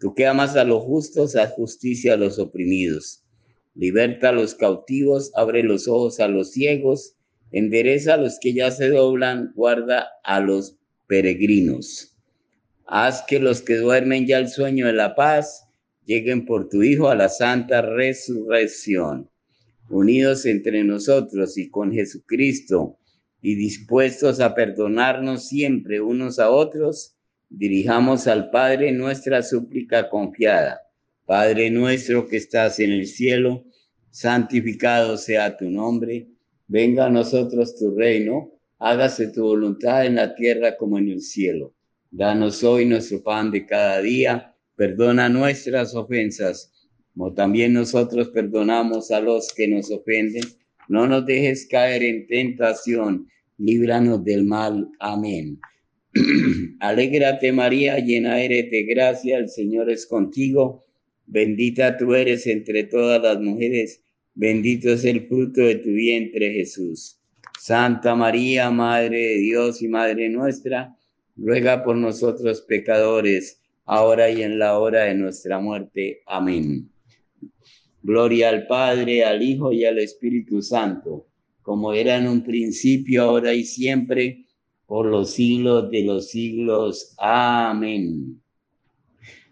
Tú 0.00 0.12
que 0.12 0.26
amas 0.26 0.56
a 0.56 0.64
los 0.64 0.82
justos, 0.82 1.36
haz 1.36 1.52
justicia 1.52 2.14
a 2.14 2.16
los 2.16 2.40
oprimidos. 2.40 3.22
Liberta 3.76 4.30
a 4.30 4.32
los 4.32 4.56
cautivos, 4.56 5.30
abre 5.36 5.62
los 5.62 5.86
ojos 5.86 6.18
a 6.18 6.26
los 6.26 6.50
ciegos, 6.50 7.14
endereza 7.52 8.14
a 8.14 8.16
los 8.16 8.40
que 8.40 8.52
ya 8.52 8.72
se 8.72 8.88
doblan, 8.88 9.52
guarda 9.54 10.08
a 10.24 10.40
los 10.40 10.76
peregrinos. 11.06 12.16
Haz 12.86 13.22
que 13.22 13.38
los 13.38 13.62
que 13.62 13.76
duermen 13.76 14.26
ya 14.26 14.38
el 14.38 14.48
sueño 14.48 14.88
de 14.88 14.94
la 14.94 15.14
paz 15.14 15.68
lleguen 16.06 16.44
por 16.44 16.68
tu 16.68 16.82
Hijo 16.82 17.08
a 17.08 17.14
la 17.14 17.28
santa 17.28 17.82
resurrección 17.82 19.30
unidos 19.88 20.46
entre 20.46 20.84
nosotros 20.84 21.56
y 21.58 21.70
con 21.70 21.92
Jesucristo 21.92 22.98
y 23.40 23.54
dispuestos 23.56 24.40
a 24.40 24.54
perdonarnos 24.54 25.48
siempre 25.48 26.00
unos 26.00 26.38
a 26.38 26.50
otros, 26.50 27.16
dirijamos 27.50 28.26
al 28.26 28.50
Padre 28.50 28.92
nuestra 28.92 29.42
súplica 29.42 30.08
confiada. 30.08 30.80
Padre 31.26 31.70
nuestro 31.70 32.26
que 32.26 32.36
estás 32.36 32.80
en 32.80 32.92
el 32.92 33.06
cielo, 33.06 33.64
santificado 34.10 35.16
sea 35.16 35.56
tu 35.56 35.70
nombre, 35.70 36.28
venga 36.66 37.06
a 37.06 37.10
nosotros 37.10 37.76
tu 37.76 37.94
reino, 37.94 38.52
hágase 38.78 39.28
tu 39.28 39.42
voluntad 39.42 40.06
en 40.06 40.16
la 40.16 40.34
tierra 40.34 40.76
como 40.76 40.98
en 40.98 41.08
el 41.08 41.20
cielo. 41.20 41.74
Danos 42.10 42.62
hoy 42.62 42.86
nuestro 42.86 43.22
pan 43.22 43.50
de 43.50 43.66
cada 43.66 44.00
día, 44.00 44.54
perdona 44.76 45.28
nuestras 45.28 45.94
ofensas 45.94 46.73
como 47.14 47.32
también 47.32 47.72
nosotros 47.72 48.28
perdonamos 48.30 49.10
a 49.12 49.20
los 49.20 49.52
que 49.54 49.68
nos 49.68 49.90
ofenden. 49.90 50.42
No 50.88 51.06
nos 51.06 51.24
dejes 51.24 51.66
caer 51.66 52.02
en 52.02 52.26
tentación, 52.26 53.28
líbranos 53.56 54.24
del 54.24 54.44
mal. 54.44 54.88
Amén. 54.98 55.60
Alégrate 56.80 57.52
María, 57.52 57.98
llena 57.98 58.40
eres 58.40 58.70
de 58.70 58.82
gracia, 58.84 59.38
el 59.38 59.48
Señor 59.48 59.90
es 59.90 60.06
contigo. 60.06 60.84
Bendita 61.26 61.96
tú 61.96 62.14
eres 62.14 62.46
entre 62.48 62.84
todas 62.84 63.22
las 63.22 63.40
mujeres, 63.40 64.02
bendito 64.34 64.92
es 64.92 65.04
el 65.04 65.26
fruto 65.26 65.62
de 65.62 65.76
tu 65.76 65.90
vientre 65.90 66.52
Jesús. 66.52 67.20
Santa 67.60 68.14
María, 68.14 68.70
Madre 68.70 69.18
de 69.18 69.36
Dios 69.36 69.80
y 69.80 69.88
Madre 69.88 70.28
nuestra, 70.28 70.94
ruega 71.36 71.82
por 71.82 71.96
nosotros 71.96 72.60
pecadores, 72.62 73.62
ahora 73.84 74.30
y 74.30 74.42
en 74.42 74.58
la 74.58 74.78
hora 74.78 75.04
de 75.04 75.14
nuestra 75.14 75.60
muerte. 75.60 76.20
Amén. 76.26 76.90
Gloria 78.06 78.50
al 78.50 78.66
Padre, 78.66 79.24
al 79.24 79.42
Hijo 79.42 79.72
y 79.72 79.86
al 79.86 79.98
Espíritu 79.98 80.60
Santo, 80.60 81.26
como 81.62 81.94
era 81.94 82.18
en 82.18 82.28
un 82.28 82.44
principio, 82.44 83.22
ahora 83.22 83.54
y 83.54 83.64
siempre, 83.64 84.44
por 84.84 85.06
los 85.06 85.30
siglos 85.30 85.90
de 85.90 86.02
los 86.02 86.28
siglos. 86.28 87.14
Amén. 87.16 88.42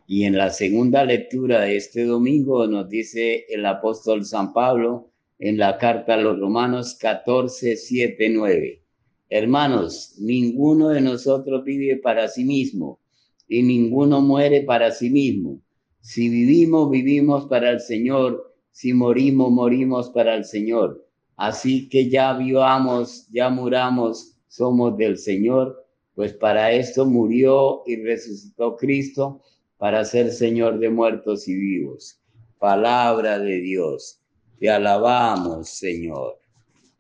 Y 0.07 0.25
en 0.25 0.37
la 0.37 0.51
segunda 0.51 1.03
lectura 1.03 1.63
de 1.63 1.77
este 1.77 2.05
domingo 2.05 2.67
nos 2.67 2.91
dice 2.91 3.47
el 3.49 3.65
apóstol 3.65 4.27
San 4.27 4.53
Pablo 4.53 5.11
en 5.39 5.57
la 5.57 5.79
carta 5.79 6.13
a 6.13 6.19
los 6.19 6.39
Romanos 6.39 6.95
14, 7.01 7.75
7, 7.75 8.29
9. 8.29 8.83
Hermanos, 9.31 10.17
ninguno 10.19 10.91
de 10.91 11.01
nosotros 11.01 11.65
vive 11.65 11.97
para 11.97 12.29
sí 12.29 12.45
mismo 12.45 13.01
y 13.49 13.63
ninguno 13.63 14.21
muere 14.21 14.61
para 14.61 14.91
sí 14.91 15.09
mismo. 15.09 15.59
Si 16.03 16.29
vivimos, 16.29 16.91
vivimos 16.91 17.47
para 17.47 17.71
el 17.71 17.81
Señor. 17.81 18.53
Si 18.73 18.93
morimos, 18.93 19.53
morimos 19.53 20.11
para 20.11 20.35
el 20.35 20.45
Señor. 20.45 21.07
Así 21.37 21.89
que 21.89 22.11
ya 22.11 22.33
vivamos, 22.35 23.29
ya 23.31 23.49
muramos, 23.51 24.37
somos 24.49 24.97
del 24.97 25.17
Señor, 25.17 25.87
pues 26.15 26.33
para 26.33 26.73
esto 26.73 27.07
murió 27.07 27.83
y 27.87 27.97
resucitó 27.97 28.77
Cristo, 28.77 29.43
para 29.79 30.05
ser 30.05 30.33
Señor 30.33 30.81
de 30.81 30.91
muertos 30.91 31.47
y 31.47 31.55
vivos. 31.55 32.21
Palabra 32.59 33.39
de 33.39 33.61
Dios. 33.61 34.21
Te 34.59 34.71
alabamos, 34.71 35.69
Señor. 35.69 36.41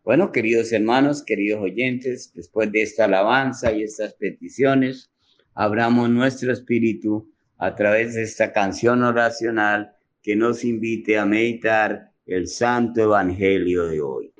Bueno, 0.05 0.31
queridos 0.31 0.73
hermanos, 0.73 1.25
queridos 1.25 1.61
oyentes, 1.61 2.33
después 2.35 2.71
de 2.71 2.83
esta 2.83 3.07
alabanza 3.07 3.73
y 3.73 3.83
estas 3.83 4.15
peticiones, 4.15 5.11
abramos 5.55 6.09
nuestro 6.09 6.53
espíritu 6.53 7.32
a 7.62 7.77
través 7.77 8.14
de 8.14 8.25
esta 8.25 8.53
canción 8.53 9.05
oracional 9.05 9.94
que 10.20 10.35
nos 10.35 10.64
invite 10.64 11.16
a 11.16 11.25
meditar 11.25 12.11
el 12.27 12.48
Santo 12.48 13.03
Evangelio 13.03 13.87
de 13.87 14.01
hoy. 14.01 14.35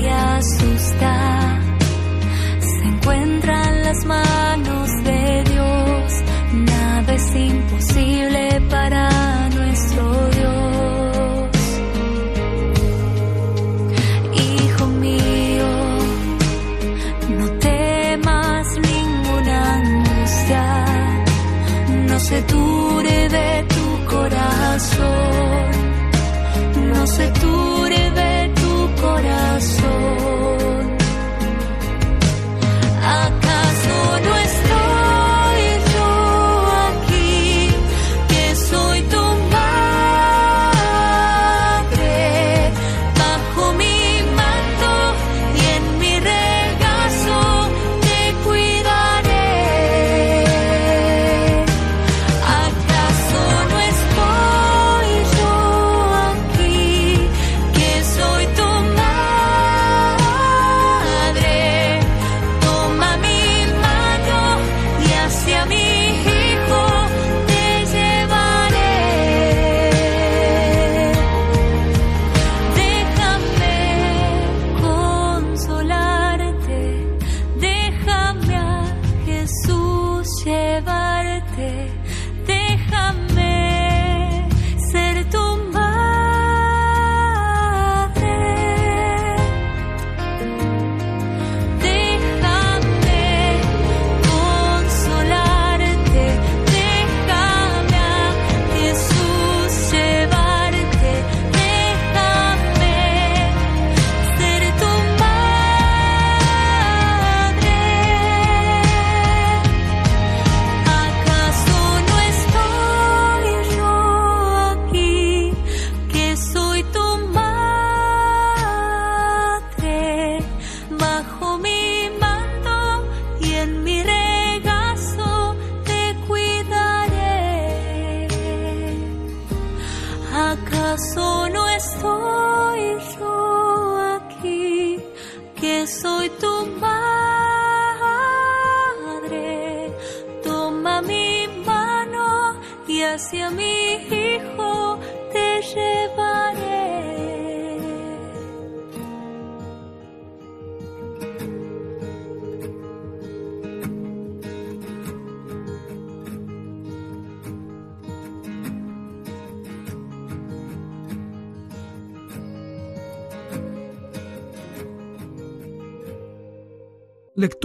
y 0.00 0.06
asusta. 0.06 1.60
Se 2.60 2.84
encuentran 2.84 3.82
las 3.82 4.04
manos. 4.04 4.75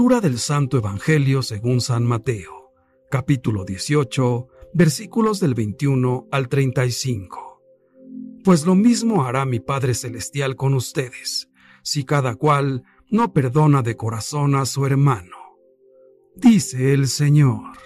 Lectura 0.02 0.20
del 0.20 0.40
Santo 0.40 0.80
Evangelio 0.80 1.44
según 1.44 1.80
San 1.80 2.04
Mateo, 2.06 2.74
capítulo 3.12 3.66
18, 3.66 4.48
versículos 4.74 5.40
del 5.40 5.54
21 5.54 6.28
al 6.32 6.50
35. 6.50 7.62
Pues 8.44 8.66
lo 8.66 8.74
mismo 8.74 9.26
hará 9.26 9.46
mi 9.46 9.60
Padre 9.60 9.94
Celestial 9.94 10.56
con 10.56 10.74
ustedes, 10.74 11.52
si 11.84 12.04
cada 12.04 12.34
cual 12.34 12.82
no 13.12 13.32
perdona 13.32 13.84
de 13.84 13.96
corazón 13.96 14.56
a 14.56 14.66
su 14.66 14.88
hermano. 14.88 15.38
Dice 16.36 16.94
el 16.94 17.08
Señor. 17.08 17.78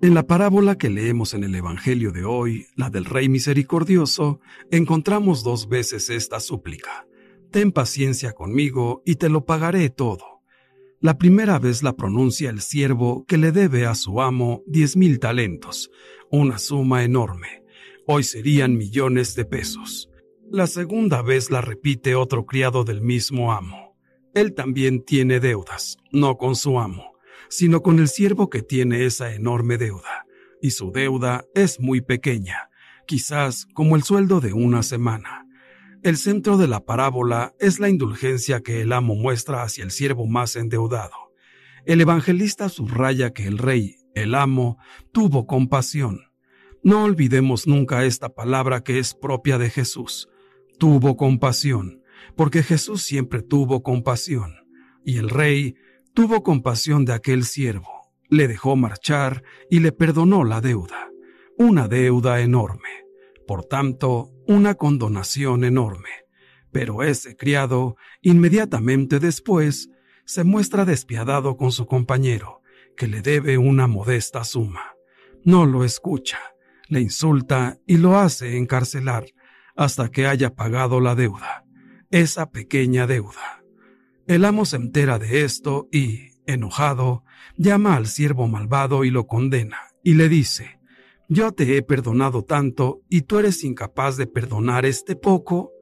En 0.00 0.14
la 0.14 0.26
parábola 0.26 0.76
que 0.76 0.90
leemos 0.90 1.32
en 1.32 1.44
el 1.44 1.54
Evangelio 1.54 2.10
de 2.10 2.24
hoy, 2.24 2.66
la 2.74 2.90
del 2.90 3.04
Rey 3.04 3.28
Misericordioso, 3.28 4.40
encontramos 4.72 5.44
dos 5.44 5.68
veces 5.68 6.10
esta 6.10 6.40
súplica 6.40 7.06
Ten 7.50 7.72
paciencia 7.72 8.32
conmigo 8.32 9.02
y 9.06 9.14
te 9.14 9.30
lo 9.30 9.46
pagaré 9.46 9.88
todo. 9.88 10.42
La 11.00 11.16
primera 11.16 11.58
vez 11.58 11.82
la 11.82 11.94
pronuncia 11.94 12.50
el 12.50 12.60
siervo 12.60 13.24
que 13.26 13.38
le 13.38 13.52
debe 13.52 13.86
a 13.86 13.94
su 13.94 14.20
amo 14.20 14.62
diez 14.66 14.96
mil 14.96 15.18
talentos, 15.18 15.90
una 16.30 16.58
suma 16.58 17.04
enorme. 17.04 17.62
Hoy 18.06 18.22
serían 18.24 18.76
millones 18.76 19.34
de 19.34 19.46
pesos. 19.46 20.10
La 20.50 20.66
segunda 20.66 21.22
vez 21.22 21.50
la 21.50 21.62
repite 21.62 22.14
otro 22.14 22.44
criado 22.44 22.84
del 22.84 23.00
mismo 23.00 23.52
amo. 23.52 23.96
Él 24.34 24.54
también 24.54 25.02
tiene 25.02 25.40
deudas, 25.40 25.96
no 26.12 26.36
con 26.36 26.54
su 26.54 26.78
amo, 26.78 27.12
sino 27.48 27.82
con 27.82 27.98
el 27.98 28.08
siervo 28.08 28.50
que 28.50 28.62
tiene 28.62 29.06
esa 29.06 29.34
enorme 29.34 29.78
deuda. 29.78 30.26
Y 30.60 30.72
su 30.72 30.92
deuda 30.92 31.44
es 31.54 31.80
muy 31.80 32.02
pequeña, 32.02 32.68
quizás 33.06 33.66
como 33.72 33.96
el 33.96 34.02
sueldo 34.02 34.40
de 34.40 34.52
una 34.52 34.82
semana. 34.82 35.47
El 36.04 36.16
centro 36.16 36.56
de 36.58 36.68
la 36.68 36.84
parábola 36.84 37.54
es 37.58 37.80
la 37.80 37.88
indulgencia 37.88 38.60
que 38.60 38.82
el 38.82 38.92
amo 38.92 39.16
muestra 39.16 39.62
hacia 39.62 39.82
el 39.82 39.90
siervo 39.90 40.28
más 40.28 40.54
endeudado. 40.54 41.32
El 41.86 42.00
evangelista 42.00 42.68
subraya 42.68 43.32
que 43.32 43.48
el 43.48 43.58
rey, 43.58 43.96
el 44.14 44.36
amo, 44.36 44.78
tuvo 45.10 45.46
compasión. 45.46 46.20
No 46.84 47.02
olvidemos 47.02 47.66
nunca 47.66 48.04
esta 48.04 48.28
palabra 48.28 48.84
que 48.84 49.00
es 49.00 49.14
propia 49.14 49.58
de 49.58 49.70
Jesús. 49.70 50.28
Tuvo 50.78 51.16
compasión, 51.16 52.02
porque 52.36 52.62
Jesús 52.62 53.02
siempre 53.02 53.42
tuvo 53.42 53.82
compasión. 53.82 54.54
Y 55.04 55.16
el 55.16 55.28
rey 55.28 55.74
tuvo 56.14 56.44
compasión 56.44 57.06
de 57.06 57.14
aquel 57.14 57.44
siervo, 57.44 58.12
le 58.28 58.46
dejó 58.46 58.76
marchar 58.76 59.42
y 59.68 59.80
le 59.80 59.90
perdonó 59.90 60.44
la 60.44 60.60
deuda, 60.60 61.10
una 61.58 61.88
deuda 61.88 62.40
enorme. 62.40 63.07
Por 63.48 63.64
tanto, 63.64 64.30
una 64.46 64.74
condonación 64.74 65.64
enorme. 65.64 66.10
Pero 66.70 67.02
ese 67.02 67.34
criado, 67.34 67.96
inmediatamente 68.20 69.20
después, 69.20 69.88
se 70.26 70.44
muestra 70.44 70.84
despiadado 70.84 71.56
con 71.56 71.72
su 71.72 71.86
compañero, 71.86 72.60
que 72.94 73.06
le 73.06 73.22
debe 73.22 73.56
una 73.56 73.86
modesta 73.86 74.44
suma. 74.44 74.92
No 75.44 75.64
lo 75.64 75.82
escucha, 75.82 76.38
le 76.88 77.00
insulta 77.00 77.78
y 77.86 77.96
lo 77.96 78.18
hace 78.18 78.58
encarcelar 78.58 79.24
hasta 79.74 80.10
que 80.10 80.26
haya 80.26 80.54
pagado 80.54 81.00
la 81.00 81.14
deuda, 81.14 81.64
esa 82.10 82.50
pequeña 82.50 83.06
deuda. 83.06 83.64
El 84.26 84.44
amo 84.44 84.66
se 84.66 84.76
entera 84.76 85.18
de 85.18 85.44
esto 85.44 85.88
y, 85.90 86.32
enojado, 86.46 87.24
llama 87.56 87.96
al 87.96 88.08
siervo 88.08 88.46
malvado 88.46 89.04
y 89.04 89.10
lo 89.10 89.26
condena, 89.26 89.78
y 90.04 90.14
le 90.14 90.28
dice, 90.28 90.77
yo 91.28 91.52
te 91.52 91.76
he 91.76 91.82
perdonado 91.82 92.42
tanto 92.42 93.02
y 93.10 93.22
tú 93.22 93.38
eres 93.38 93.62
incapaz 93.62 94.16
de 94.16 94.26
perdonar 94.26 94.86
este 94.86 95.14
poco. 95.14 95.72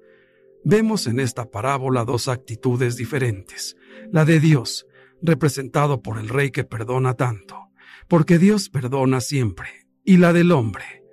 Vemos 0.64 1.06
en 1.06 1.20
esta 1.20 1.50
parábola 1.50 2.04
dos 2.04 2.26
actitudes 2.26 2.96
diferentes. 2.96 3.76
La 4.10 4.24
de 4.24 4.40
Dios, 4.40 4.86
representado 5.22 6.02
por 6.02 6.18
el 6.18 6.28
Rey 6.28 6.50
que 6.50 6.64
perdona 6.64 7.14
tanto, 7.14 7.70
porque 8.08 8.38
Dios 8.38 8.68
perdona 8.68 9.20
siempre, 9.20 9.86
y 10.04 10.16
la 10.16 10.32
del 10.32 10.50
hombre. 10.50 11.04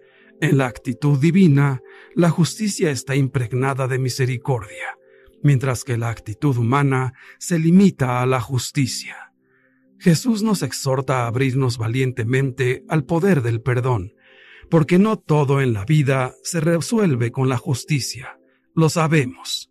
En 0.41 0.57
la 0.57 0.65
actitud 0.65 1.19
divina, 1.19 1.81
la 2.15 2.31
justicia 2.31 2.89
está 2.89 3.15
impregnada 3.15 3.87
de 3.87 3.99
misericordia, 3.99 4.97
mientras 5.43 5.83
que 5.83 5.95
la 5.95 6.09
actitud 6.09 6.57
humana 6.57 7.13
se 7.37 7.59
limita 7.59 8.21
a 8.21 8.25
la 8.25 8.41
justicia. 8.41 9.31
Jesús 9.99 10.41
nos 10.41 10.63
exhorta 10.63 11.23
a 11.23 11.27
abrirnos 11.27 11.77
valientemente 11.77 12.83
al 12.89 13.05
poder 13.05 13.41
del 13.41 13.61
perdón, 13.61 14.13
porque 14.73 14.97
no 14.97 15.19
todo 15.19 15.61
en 15.61 15.71
la 15.71 15.85
vida 15.85 16.33
se 16.41 16.59
resuelve 16.59 17.31
con 17.31 17.47
la 17.47 17.57
justicia. 17.57 18.39
Lo 18.73 18.89
sabemos. 18.89 19.69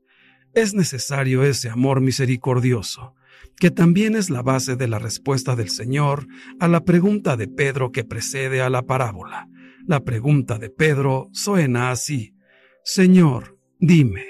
Es 0.55 0.75
necesario 0.75 1.43
ese 1.43 1.71
amor 1.71 2.01
misericordioso, 2.01 3.17
que 3.57 3.73
también 3.73 4.15
es 4.15 4.31
la 4.31 4.43
base 4.43 4.77
de 4.77 4.87
la 4.87 5.01
respuesta 5.01 5.57
del 5.57 5.71
Señor 5.71 6.29
a 6.61 6.69
la 6.69 6.85
pregunta 6.85 7.37
de 7.37 7.49
Pedro 7.49 7.91
que 7.91 8.05
precede 8.05 8.63
a 8.63 8.71
la 8.71 8.83
parábola. 8.83 9.49
La 9.89 10.05
pregunta 10.05 10.61
de 10.61 10.71
Pedro 10.71 11.31
suena 11.33 11.91
así, 11.91 12.37
Señor, 12.85 13.59
dime, 13.81 14.25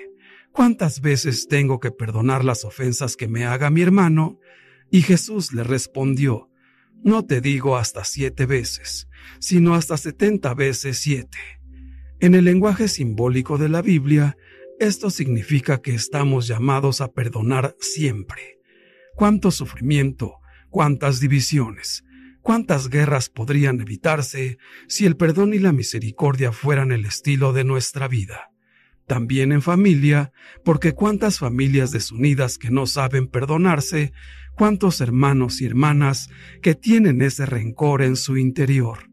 ¿cuántas 0.53 1.03
veces 1.03 1.49
tengo 1.49 1.81
que 1.81 1.91
perdonar 1.91 2.47
las 2.47 2.65
ofensas 2.65 3.17
que 3.17 3.29
me 3.29 3.45
haga 3.45 3.69
mi 3.69 3.83
hermano? 3.83 4.39
Y 4.91 5.03
Jesús 5.03 5.53
le 5.53 5.65
respondió, 5.65 6.49
no 7.05 7.25
te 7.25 7.41
digo 7.41 7.77
hasta 7.77 8.05
siete 8.05 8.47
veces, 8.47 9.09
sino 9.41 9.75
hasta 9.75 9.97
setenta 9.97 10.55
veces 10.55 10.99
siete. 10.99 11.39
En 12.21 12.35
el 12.35 12.45
lenguaje 12.45 12.89
simbólico 12.89 13.59
de 13.59 13.69
la 13.69 13.83
Biblia, 13.83 14.37
esto 14.79 15.11
significa 15.11 15.81
que 15.81 15.95
estamos 15.95 16.47
llamados 16.47 17.01
a 17.01 17.13
perdonar 17.13 17.77
siempre. 17.81 18.61
Cuánto 19.15 19.51
sufrimiento, 19.51 20.37
cuántas 20.71 21.21
divisiones, 21.21 22.05
cuántas 22.41 22.89
guerras 22.89 23.29
podrían 23.29 23.81
evitarse 23.81 24.59
si 24.89 25.07
el 25.07 25.17
perdón 25.17 25.55
y 25.55 25.59
la 25.59 25.73
misericordia 25.73 26.53
fueran 26.53 26.93
el 26.93 27.05
estilo 27.05 27.53
de 27.53 27.65
nuestra 27.65 28.09
vida. 28.09 28.51
También 29.07 29.53
en 29.53 29.63
familia, 29.63 30.33
porque 30.65 30.93
cuántas 30.93 31.39
familias 31.39 31.91
desunidas 31.91 32.59
que 32.59 32.71
no 32.71 32.87
saben 32.87 33.27
perdonarse 33.27 34.13
cuántos 34.57 35.01
hermanos 35.01 35.61
y 35.61 35.67
hermanas 35.67 36.29
que 36.63 36.75
tienen 36.75 37.23
ese 37.23 37.47
rencor 37.47 38.03
en 38.03 38.17
su 38.17 38.37
interior. 38.37 39.11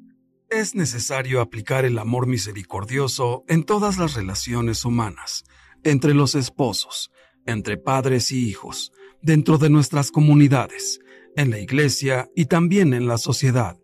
Es 0.50 0.74
necesario 0.74 1.42
aplicar 1.42 1.86
el 1.86 2.00
amor 2.00 2.26
misericordioso 2.28 3.44
en 3.48 3.64
todas 3.64 3.98
las 3.98 4.16
relaciones 4.16 4.84
humanas, 4.84 5.44
entre 5.84 6.14
los 6.14 6.36
esposos, 6.36 7.12
entre 7.46 7.78
padres 7.78 8.32
y 8.32 8.48
hijos, 8.48 8.92
dentro 9.22 9.58
de 9.58 9.70
nuestras 9.70 10.12
comunidades, 10.12 11.00
en 11.36 11.52
la 11.52 11.60
iglesia 11.60 12.30
y 12.36 12.46
también 12.46 12.94
en 12.94 13.08
la 13.08 13.18
sociedad. 13.18 13.78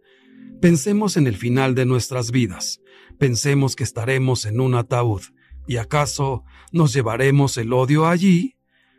Pensemos 0.62 1.18
en 1.18 1.28
el 1.28 1.38
final 1.38 1.76
de 1.76 1.86
nuestras 1.86 2.32
vidas, 2.32 2.80
pensemos 3.20 3.76
que 3.76 3.84
estaremos 3.84 4.46
en 4.46 4.60
un 4.60 4.76
ataúd, 4.76 5.22
y 5.68 5.78
acaso 5.78 6.44
nos 6.72 6.94
llevaremos 6.94 7.58
el 7.58 7.74
odio 7.74 8.08
allí, 8.08 8.56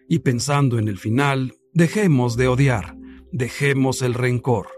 y 0.09 0.21
pensando 0.21 0.79
en 0.79 0.89
el 0.89 0.99
final, 0.99 1.55
Dejemos 1.77 2.39
de 2.39 2.49
odiar, 2.49 2.97
dejemos 3.33 4.01
el 4.01 4.15
rencor. 4.15 4.69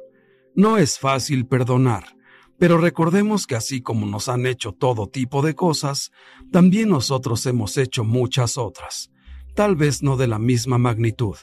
No 0.56 0.78
es 0.78 0.98
fácil 0.98 1.46
perdonar, 1.46 2.16
pero 2.58 2.76
recordemos 2.76 3.46
que 3.46 3.54
así 3.54 3.80
como 3.82 4.04
nos 4.04 4.28
han 4.28 4.46
hecho 4.46 4.72
todo 4.72 5.08
tipo 5.08 5.40
de 5.42 5.54
cosas, 5.54 6.10
también 6.50 6.88
nosotros 6.88 7.46
hemos 7.46 7.76
hecho 7.76 8.02
muchas 8.02 8.58
otras, 8.58 9.12
tal 9.54 9.76
vez 9.76 10.02
no 10.02 10.16
de 10.16 10.26
la 10.26 10.40
misma 10.40 10.76
magnitud, 10.76 11.36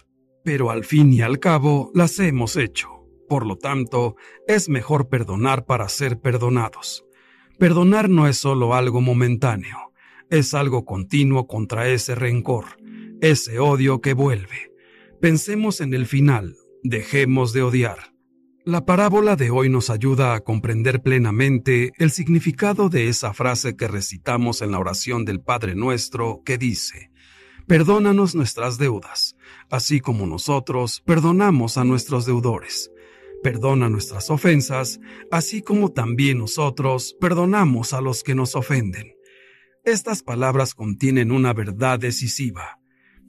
pero 0.43 0.71
al 0.71 0.83
fin 0.83 1.13
y 1.13 1.21
al 1.21 1.39
cabo 1.39 1.89
las 1.93 2.19
hemos 2.19 2.57
hecho. 2.57 2.89
Por 3.29 3.45
lo 3.45 3.55
tanto, 3.55 4.17
es 4.49 4.67
mejor 4.67 5.07
perdonar 5.07 5.63
para 5.63 5.87
ser 5.87 6.19
perdonados. 6.19 7.05
Perdonar 7.57 8.09
no 8.09 8.27
es 8.27 8.35
solo 8.35 8.73
algo 8.73 8.99
momentáneo, 8.99 9.93
es 10.29 10.53
algo 10.53 10.83
continuo 10.83 11.47
contra 11.47 11.87
ese 11.87 12.13
rencor, 12.13 12.65
ese 13.21 13.59
odio 13.59 14.01
que 14.01 14.13
vuelve 14.13 14.74
Pensemos 15.25 15.81
en 15.81 15.95
el 15.95 16.05
final, 16.05 16.55
dejemos 16.83 17.51
de 17.51 17.63
odiar. 17.63 18.13
La 18.63 18.85
parábola 18.85 19.35
de 19.35 19.49
hoy 19.49 19.69
nos 19.69 19.89
ayuda 19.89 20.35
a 20.35 20.41
comprender 20.41 21.01
plenamente 21.01 21.93
el 21.97 22.11
significado 22.11 22.89
de 22.89 23.07
esa 23.07 23.33
frase 23.33 23.75
que 23.75 23.87
recitamos 23.87 24.61
en 24.61 24.69
la 24.69 24.77
oración 24.77 25.25
del 25.25 25.41
Padre 25.41 25.73
Nuestro 25.73 26.43
que 26.45 26.59
dice, 26.59 27.09
perdónanos 27.65 28.35
nuestras 28.35 28.77
deudas, 28.77 29.35
así 29.71 29.99
como 29.99 30.27
nosotros 30.27 31.01
perdonamos 31.03 31.79
a 31.79 31.85
nuestros 31.85 32.27
deudores. 32.27 32.91
Perdona 33.41 33.89
nuestras 33.89 34.29
ofensas, 34.29 34.99
así 35.31 35.63
como 35.63 35.91
también 35.91 36.37
nosotros 36.37 37.15
perdonamos 37.19 37.93
a 37.93 38.01
los 38.01 38.21
que 38.21 38.35
nos 38.35 38.55
ofenden. 38.55 39.15
Estas 39.85 40.21
palabras 40.21 40.75
contienen 40.75 41.31
una 41.31 41.51
verdad 41.51 41.97
decisiva. 41.97 42.77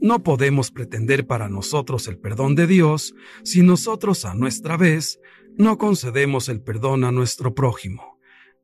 No 0.00 0.22
podemos 0.22 0.70
pretender 0.70 1.26
para 1.26 1.48
nosotros 1.48 2.06
el 2.08 2.18
perdón 2.18 2.54
de 2.54 2.66
Dios 2.66 3.14
si 3.44 3.62
nosotros 3.62 4.24
a 4.24 4.34
nuestra 4.34 4.76
vez 4.76 5.18
no 5.56 5.78
concedemos 5.78 6.48
el 6.48 6.62
perdón 6.62 7.04
a 7.04 7.12
nuestro 7.12 7.54
prójimo. 7.54 8.18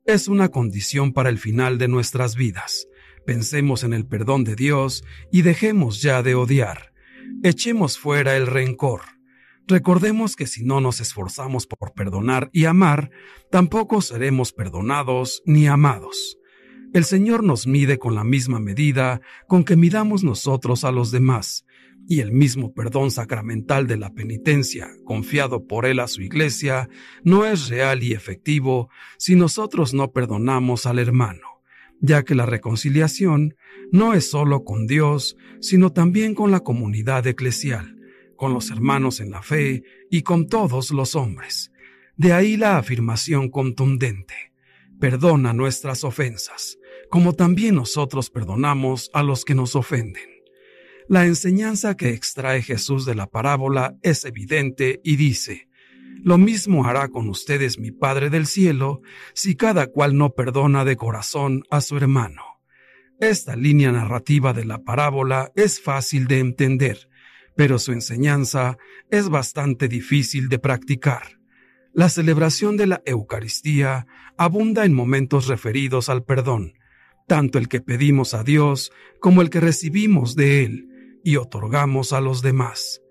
Es 0.05 0.27
una 0.27 0.49
condición 0.49 1.11
para 1.13 1.29
el 1.29 1.39
final 1.39 1.77
de 1.77 1.87
nuestras 1.87 2.35
vidas. 2.35 2.87
Pensemos 3.25 3.83
en 3.83 3.93
el 3.93 4.05
perdón 4.05 4.43
de 4.43 4.55
Dios 4.55 5.03
y 5.31 5.41
dejemos 5.41 6.01
ya 6.01 6.21
de 6.21 6.35
odiar. 6.35 6.93
Echemos 7.41 7.97
fuera 7.97 8.35
el 8.37 8.47
rencor. 8.47 9.01
Recordemos 9.65 10.35
que 10.35 10.45
si 10.45 10.63
no 10.63 10.81
nos 10.81 10.99
esforzamos 10.99 11.67
por 11.67 11.93
perdonar 11.93 12.49
y 12.51 12.65
amar, 12.65 13.11
tampoco 13.49 14.01
seremos 14.01 14.51
perdonados 14.51 15.41
ni 15.45 15.67
amados. 15.67 16.37
El 16.93 17.05
Señor 17.05 17.43
nos 17.43 17.65
mide 17.65 17.97
con 17.97 18.13
la 18.13 18.23
misma 18.23 18.59
medida 18.59 19.19
con 19.47 19.63
que 19.63 19.75
midamos 19.75 20.23
nosotros 20.23 20.83
a 20.83 20.91
los 20.91 21.09
demás, 21.09 21.65
y 22.07 22.19
el 22.19 22.31
mismo 22.31 22.71
perdón 22.75 23.09
sacramental 23.09 23.87
de 23.87 23.97
la 23.97 24.11
penitencia, 24.11 24.91
confiado 25.03 25.65
por 25.65 25.87
Él 25.87 25.99
a 25.99 26.07
su 26.07 26.21
iglesia, 26.21 26.89
no 27.23 27.47
es 27.47 27.69
real 27.69 28.03
y 28.03 28.13
efectivo 28.13 28.89
si 29.17 29.35
nosotros 29.35 29.95
no 29.95 30.11
perdonamos 30.11 30.85
al 30.85 30.99
hermano, 30.99 31.63
ya 31.99 32.21
que 32.21 32.35
la 32.35 32.45
reconciliación 32.45 33.55
no 33.91 34.13
es 34.13 34.29
solo 34.29 34.63
con 34.63 34.85
Dios, 34.85 35.35
sino 35.61 35.91
también 35.93 36.35
con 36.35 36.51
la 36.51 36.59
comunidad 36.59 37.25
eclesial, 37.25 37.97
con 38.35 38.53
los 38.53 38.69
hermanos 38.69 39.19
en 39.19 39.31
la 39.31 39.41
fe 39.41 39.81
y 40.11 40.21
con 40.21 40.45
todos 40.47 40.91
los 40.91 41.15
hombres. 41.15 41.71
De 42.17 42.33
ahí 42.33 42.55
la 42.55 42.77
afirmación 42.77 43.49
contundente, 43.49 44.53
perdona 44.99 45.53
nuestras 45.53 46.03
ofensas 46.03 46.77
como 47.13 47.33
también 47.33 47.75
nosotros 47.75 48.31
perdonamos 48.31 49.11
a 49.13 49.21
los 49.21 49.45
que 49.45 49.53
nos 49.53 49.75
ofenden. 49.75 50.23
La 51.07 51.27
enseñanza 51.27 51.95
que 51.95 52.09
extrae 52.09 52.63
Jesús 52.63 53.05
de 53.05 53.13
la 53.13 53.27
parábola 53.27 53.95
es 54.01 54.25
evidente 54.25 54.99
y 55.03 55.15
dice, 55.15 55.69
Lo 56.23 56.39
mismo 56.39 56.87
hará 56.87 57.09
con 57.09 57.29
ustedes 57.29 57.77
mi 57.77 57.91
Padre 57.91 58.31
del 58.31 58.47
cielo 58.47 59.01
si 59.35 59.53
cada 59.55 59.85
cual 59.85 60.17
no 60.17 60.31
perdona 60.31 60.85
de 60.85 60.95
corazón 60.95 61.61
a 61.69 61.81
su 61.81 61.97
hermano. 61.97 62.41
Esta 63.19 63.55
línea 63.55 63.91
narrativa 63.91 64.51
de 64.51 64.65
la 64.65 64.79
parábola 64.79 65.51
es 65.55 65.79
fácil 65.79 66.25
de 66.25 66.39
entender, 66.39 67.09
pero 67.55 67.77
su 67.77 67.91
enseñanza 67.91 68.79
es 69.11 69.29
bastante 69.29 69.87
difícil 69.87 70.49
de 70.49 70.57
practicar. 70.57 71.39
La 71.93 72.09
celebración 72.09 72.75
de 72.75 72.87
la 72.87 73.03
Eucaristía 73.05 74.07
abunda 74.35 74.83
en 74.83 74.95
momentos 74.95 75.45
referidos 75.45 76.09
al 76.09 76.23
perdón, 76.23 76.73
tanto 77.27 77.57
el 77.57 77.67
que 77.67 77.81
pedimos 77.81 78.33
a 78.33 78.43
Dios 78.43 78.91
como 79.19 79.41
el 79.41 79.49
que 79.49 79.59
recibimos 79.59 80.35
de 80.35 80.63
Él 80.63 81.19
y 81.23 81.37
otorgamos 81.37 82.13
a 82.13 82.21
los 82.21 82.41
demás. 82.41 83.01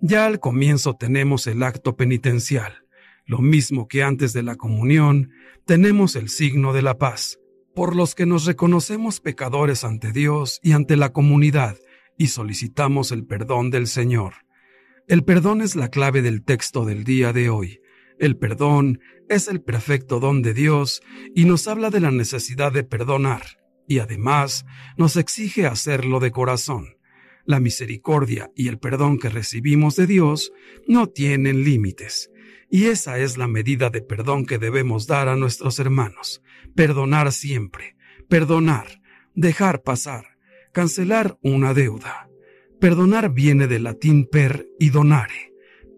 Ya 0.00 0.26
al 0.26 0.40
comienzo 0.40 0.96
tenemos 0.96 1.46
el 1.46 1.62
acto 1.62 1.96
penitencial, 1.96 2.84
lo 3.26 3.38
mismo 3.38 3.86
que 3.86 4.02
antes 4.02 4.32
de 4.32 4.42
la 4.42 4.56
comunión, 4.56 5.30
tenemos 5.66 6.16
el 6.16 6.28
signo 6.28 6.72
de 6.72 6.82
la 6.82 6.98
paz, 6.98 7.38
por 7.74 7.94
los 7.94 8.14
que 8.14 8.26
nos 8.26 8.44
reconocemos 8.46 9.20
pecadores 9.20 9.84
ante 9.84 10.10
Dios 10.10 10.58
y 10.62 10.72
ante 10.72 10.96
la 10.96 11.12
comunidad 11.12 11.76
y 12.18 12.28
solicitamos 12.28 13.12
el 13.12 13.24
perdón 13.24 13.70
del 13.70 13.86
Señor. 13.86 14.34
El 15.06 15.24
perdón 15.24 15.62
es 15.62 15.76
la 15.76 15.88
clave 15.88 16.22
del 16.22 16.44
texto 16.44 16.84
del 16.84 17.04
día 17.04 17.32
de 17.32 17.48
hoy. 17.48 17.80
El 18.18 18.36
perdón 18.36 19.00
es 19.28 19.48
el 19.48 19.62
perfecto 19.62 20.18
don 20.18 20.42
de 20.42 20.52
Dios 20.52 21.02
y 21.34 21.44
nos 21.44 21.68
habla 21.68 21.90
de 21.90 22.00
la 22.00 22.10
necesidad 22.10 22.72
de 22.72 22.84
perdonar 22.84 23.59
y 23.90 23.98
además 23.98 24.66
nos 24.96 25.16
exige 25.16 25.66
hacerlo 25.66 26.20
de 26.20 26.30
corazón. 26.30 26.94
La 27.44 27.58
misericordia 27.58 28.52
y 28.54 28.68
el 28.68 28.78
perdón 28.78 29.18
que 29.18 29.28
recibimos 29.28 29.96
de 29.96 30.06
Dios 30.06 30.52
no 30.86 31.08
tienen 31.08 31.64
límites, 31.64 32.30
y 32.70 32.84
esa 32.84 33.18
es 33.18 33.36
la 33.36 33.48
medida 33.48 33.90
de 33.90 34.00
perdón 34.00 34.46
que 34.46 34.58
debemos 34.58 35.08
dar 35.08 35.26
a 35.26 35.34
nuestros 35.34 35.80
hermanos. 35.80 36.40
Perdonar 36.76 37.32
siempre, 37.32 37.96
perdonar, 38.28 39.02
dejar 39.34 39.82
pasar, 39.82 40.38
cancelar 40.72 41.36
una 41.42 41.74
deuda. 41.74 42.28
Perdonar 42.78 43.34
viene 43.34 43.66
del 43.66 43.82
latín 43.82 44.28
per 44.30 44.68
y 44.78 44.90
donare, 44.90 45.52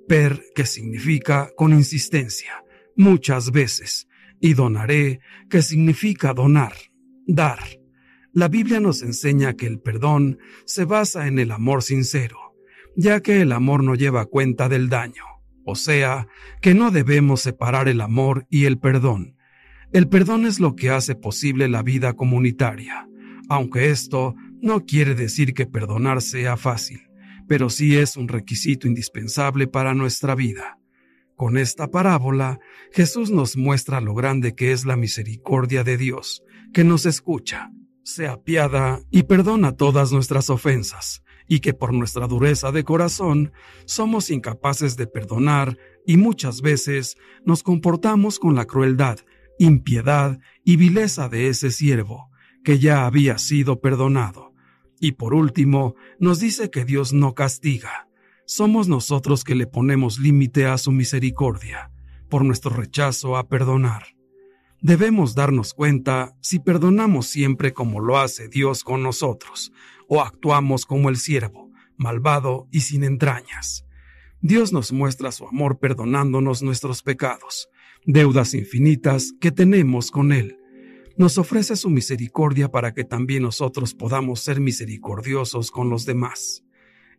per 0.08 0.42
que 0.54 0.64
significa 0.64 1.50
con 1.58 1.74
insistencia, 1.74 2.64
muchas 2.96 3.50
veces, 3.50 4.08
y 4.40 4.54
donaré 4.54 5.20
que 5.50 5.60
significa 5.60 6.32
donar, 6.32 6.72
dar. 7.26 7.81
La 8.34 8.48
Biblia 8.48 8.80
nos 8.80 9.02
enseña 9.02 9.52
que 9.52 9.66
el 9.66 9.78
perdón 9.78 10.38
se 10.64 10.86
basa 10.86 11.26
en 11.26 11.38
el 11.38 11.50
amor 11.50 11.82
sincero, 11.82 12.38
ya 12.96 13.20
que 13.20 13.42
el 13.42 13.52
amor 13.52 13.84
no 13.84 13.94
lleva 13.94 14.24
cuenta 14.24 14.70
del 14.70 14.88
daño, 14.88 15.24
o 15.66 15.74
sea, 15.74 16.28
que 16.62 16.72
no 16.72 16.90
debemos 16.90 17.42
separar 17.42 17.88
el 17.88 18.00
amor 18.00 18.46
y 18.48 18.64
el 18.64 18.78
perdón. 18.78 19.36
El 19.92 20.08
perdón 20.08 20.46
es 20.46 20.60
lo 20.60 20.76
que 20.76 20.88
hace 20.88 21.14
posible 21.14 21.68
la 21.68 21.82
vida 21.82 22.14
comunitaria, 22.14 23.06
aunque 23.50 23.90
esto 23.90 24.34
no 24.62 24.86
quiere 24.86 25.14
decir 25.14 25.52
que 25.52 25.66
perdonar 25.66 26.22
sea 26.22 26.56
fácil, 26.56 27.02
pero 27.48 27.68
sí 27.68 27.98
es 27.98 28.16
un 28.16 28.28
requisito 28.28 28.86
indispensable 28.86 29.66
para 29.66 29.92
nuestra 29.92 30.34
vida. 30.34 30.78
Con 31.36 31.58
esta 31.58 31.88
parábola, 31.88 32.60
Jesús 32.92 33.30
nos 33.30 33.58
muestra 33.58 34.00
lo 34.00 34.14
grande 34.14 34.54
que 34.54 34.72
es 34.72 34.86
la 34.86 34.96
misericordia 34.96 35.84
de 35.84 35.98
Dios, 35.98 36.42
que 36.72 36.82
nos 36.82 37.04
escucha 37.04 37.70
se 38.04 38.26
apiada 38.26 39.00
y 39.10 39.24
perdona 39.24 39.76
todas 39.76 40.12
nuestras 40.12 40.50
ofensas, 40.50 41.22
y 41.46 41.60
que 41.60 41.74
por 41.74 41.92
nuestra 41.92 42.26
dureza 42.26 42.72
de 42.72 42.84
corazón 42.84 43.52
somos 43.84 44.30
incapaces 44.30 44.96
de 44.96 45.06
perdonar 45.06 45.78
y 46.06 46.16
muchas 46.16 46.62
veces 46.62 47.16
nos 47.44 47.62
comportamos 47.62 48.38
con 48.38 48.54
la 48.54 48.64
crueldad, 48.64 49.18
impiedad 49.58 50.38
y 50.64 50.76
vileza 50.76 51.28
de 51.28 51.48
ese 51.48 51.70
siervo, 51.70 52.30
que 52.64 52.78
ya 52.78 53.06
había 53.06 53.38
sido 53.38 53.80
perdonado. 53.80 54.52
Y 55.00 55.12
por 55.12 55.34
último, 55.34 55.94
nos 56.18 56.40
dice 56.40 56.70
que 56.70 56.84
Dios 56.84 57.12
no 57.12 57.34
castiga. 57.34 58.08
Somos 58.46 58.88
nosotros 58.88 59.44
que 59.44 59.54
le 59.54 59.66
ponemos 59.66 60.18
límite 60.18 60.66
a 60.66 60.78
su 60.78 60.92
misericordia, 60.92 61.90
por 62.28 62.44
nuestro 62.44 62.70
rechazo 62.70 63.36
a 63.36 63.48
perdonar. 63.48 64.04
Debemos 64.82 65.36
darnos 65.36 65.74
cuenta 65.74 66.34
si 66.40 66.58
perdonamos 66.58 67.28
siempre 67.28 67.72
como 67.72 68.00
lo 68.00 68.18
hace 68.18 68.48
Dios 68.48 68.82
con 68.82 69.00
nosotros, 69.00 69.72
o 70.08 70.20
actuamos 70.20 70.86
como 70.86 71.08
el 71.08 71.18
siervo, 71.18 71.70
malvado 71.96 72.66
y 72.72 72.80
sin 72.80 73.04
entrañas. 73.04 73.86
Dios 74.40 74.72
nos 74.72 74.90
muestra 74.90 75.30
su 75.30 75.46
amor 75.46 75.78
perdonándonos 75.78 76.64
nuestros 76.64 77.04
pecados, 77.04 77.68
deudas 78.06 78.54
infinitas 78.54 79.32
que 79.40 79.52
tenemos 79.52 80.10
con 80.10 80.32
Él. 80.32 80.58
Nos 81.16 81.38
ofrece 81.38 81.76
su 81.76 81.88
misericordia 81.88 82.68
para 82.68 82.92
que 82.92 83.04
también 83.04 83.44
nosotros 83.44 83.94
podamos 83.94 84.40
ser 84.40 84.58
misericordiosos 84.58 85.70
con 85.70 85.90
los 85.90 86.06
demás. 86.06 86.64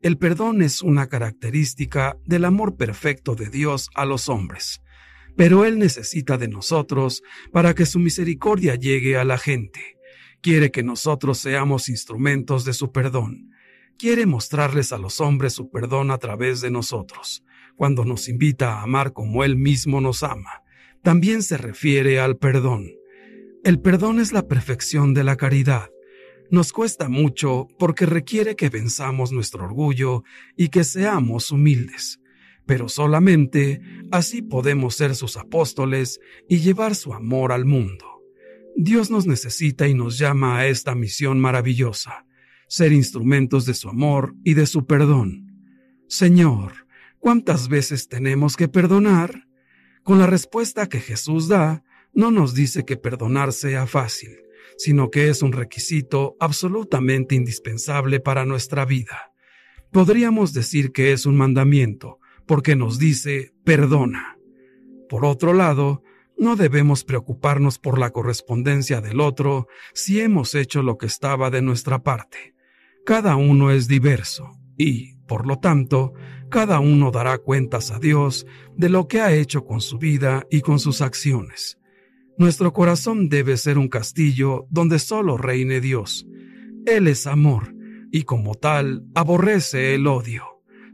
El 0.01 0.17
perdón 0.17 0.63
es 0.63 0.81
una 0.81 1.07
característica 1.07 2.17
del 2.25 2.43
amor 2.43 2.75
perfecto 2.75 3.35
de 3.35 3.49
Dios 3.49 3.89
a 3.95 4.03
los 4.03 4.27
hombres 4.27 4.81
pero 5.35 5.65
Él 5.65 5.79
necesita 5.79 6.37
de 6.37 6.47
nosotros 6.47 7.23
para 7.51 7.73
que 7.73 7.85
su 7.85 7.99
misericordia 7.99 8.75
llegue 8.75 9.17
a 9.17 9.23
la 9.23 9.37
gente. 9.37 9.97
Quiere 10.41 10.71
que 10.71 10.83
nosotros 10.83 11.37
seamos 11.37 11.89
instrumentos 11.89 12.65
de 12.65 12.73
su 12.73 12.91
perdón. 12.91 13.49
Quiere 13.97 14.25
mostrarles 14.25 14.91
a 14.91 14.97
los 14.97 15.21
hombres 15.21 15.53
su 15.53 15.69
perdón 15.69 16.11
a 16.11 16.17
través 16.17 16.61
de 16.61 16.71
nosotros, 16.71 17.43
cuando 17.75 18.05
nos 18.05 18.27
invita 18.27 18.73
a 18.73 18.83
amar 18.83 19.13
como 19.13 19.43
Él 19.43 19.55
mismo 19.55 20.01
nos 20.01 20.23
ama. 20.23 20.63
También 21.01 21.43
se 21.43 21.57
refiere 21.57 22.19
al 22.19 22.37
perdón. 22.37 22.91
El 23.63 23.79
perdón 23.79 24.19
es 24.19 24.33
la 24.33 24.47
perfección 24.47 25.13
de 25.13 25.23
la 25.23 25.37
caridad. 25.37 25.89
Nos 26.51 26.73
cuesta 26.73 27.07
mucho 27.07 27.67
porque 27.79 28.05
requiere 28.05 28.55
que 28.55 28.69
venzamos 28.69 29.31
nuestro 29.31 29.63
orgullo 29.63 30.23
y 30.57 30.69
que 30.69 30.83
seamos 30.83 31.51
humildes 31.51 32.19
pero 32.65 32.89
solamente 32.89 33.81
así 34.11 34.41
podemos 34.41 34.95
ser 34.95 35.15
sus 35.15 35.37
apóstoles 35.37 36.19
y 36.47 36.59
llevar 36.59 36.95
su 36.95 37.13
amor 37.13 37.51
al 37.51 37.65
mundo. 37.65 38.21
Dios 38.75 39.11
nos 39.11 39.27
necesita 39.27 39.87
y 39.87 39.93
nos 39.93 40.17
llama 40.17 40.57
a 40.57 40.67
esta 40.67 40.95
misión 40.95 41.39
maravillosa, 41.39 42.25
ser 42.67 42.91
instrumentos 42.91 43.65
de 43.65 43.73
su 43.73 43.89
amor 43.89 44.35
y 44.43 44.55
de 44.55 44.65
su 44.65 44.85
perdón. 44.85 45.53
Señor, 46.07 46.87
¿cuántas 47.19 47.67
veces 47.67 48.07
tenemos 48.07 48.55
que 48.55 48.67
perdonar? 48.67 49.47
Con 50.03 50.19
la 50.19 50.27
respuesta 50.27 50.89
que 50.89 50.99
Jesús 50.99 51.47
da, 51.47 51.83
no 52.13 52.31
nos 52.31 52.53
dice 52.53 52.83
que 52.85 52.97
perdonar 52.97 53.53
sea 53.53 53.87
fácil, 53.87 54.31
sino 54.77 55.09
que 55.09 55.29
es 55.29 55.41
un 55.41 55.51
requisito 55.51 56.35
absolutamente 56.39 57.35
indispensable 57.35 58.19
para 58.19 58.45
nuestra 58.45 58.85
vida. 58.85 59.31
Podríamos 59.91 60.53
decir 60.53 60.91
que 60.91 61.11
es 61.11 61.25
un 61.25 61.37
mandamiento, 61.37 62.19
porque 62.45 62.75
nos 62.75 62.99
dice 62.99 63.53
perdona. 63.63 64.37
Por 65.09 65.25
otro 65.25 65.53
lado, 65.53 66.03
no 66.37 66.55
debemos 66.55 67.03
preocuparnos 67.03 67.79
por 67.79 67.99
la 67.99 68.09
correspondencia 68.09 69.01
del 69.01 69.19
otro 69.19 69.67
si 69.93 70.19
hemos 70.19 70.55
hecho 70.55 70.81
lo 70.81 70.97
que 70.97 71.05
estaba 71.05 71.49
de 71.49 71.61
nuestra 71.61 72.03
parte. 72.03 72.55
Cada 73.05 73.35
uno 73.35 73.71
es 73.71 73.87
diverso 73.87 74.51
y, 74.77 75.15
por 75.27 75.45
lo 75.45 75.59
tanto, 75.59 76.13
cada 76.49 76.79
uno 76.79 77.11
dará 77.11 77.37
cuentas 77.37 77.91
a 77.91 77.99
Dios 77.99 78.45
de 78.75 78.89
lo 78.89 79.07
que 79.07 79.21
ha 79.21 79.33
hecho 79.33 79.65
con 79.65 79.81
su 79.81 79.97
vida 79.97 80.45
y 80.49 80.61
con 80.61 80.79
sus 80.79 81.01
acciones. 81.01 81.77
Nuestro 82.37 82.73
corazón 82.73 83.29
debe 83.29 83.57
ser 83.57 83.77
un 83.77 83.87
castillo 83.87 84.65
donde 84.69 84.99
solo 84.99 85.37
reine 85.37 85.81
Dios. 85.81 86.25
Él 86.85 87.07
es 87.07 87.27
amor, 87.27 87.75
y 88.11 88.23
como 88.23 88.55
tal 88.55 89.05
aborrece 89.15 89.95
el 89.95 90.07
odio. 90.07 90.43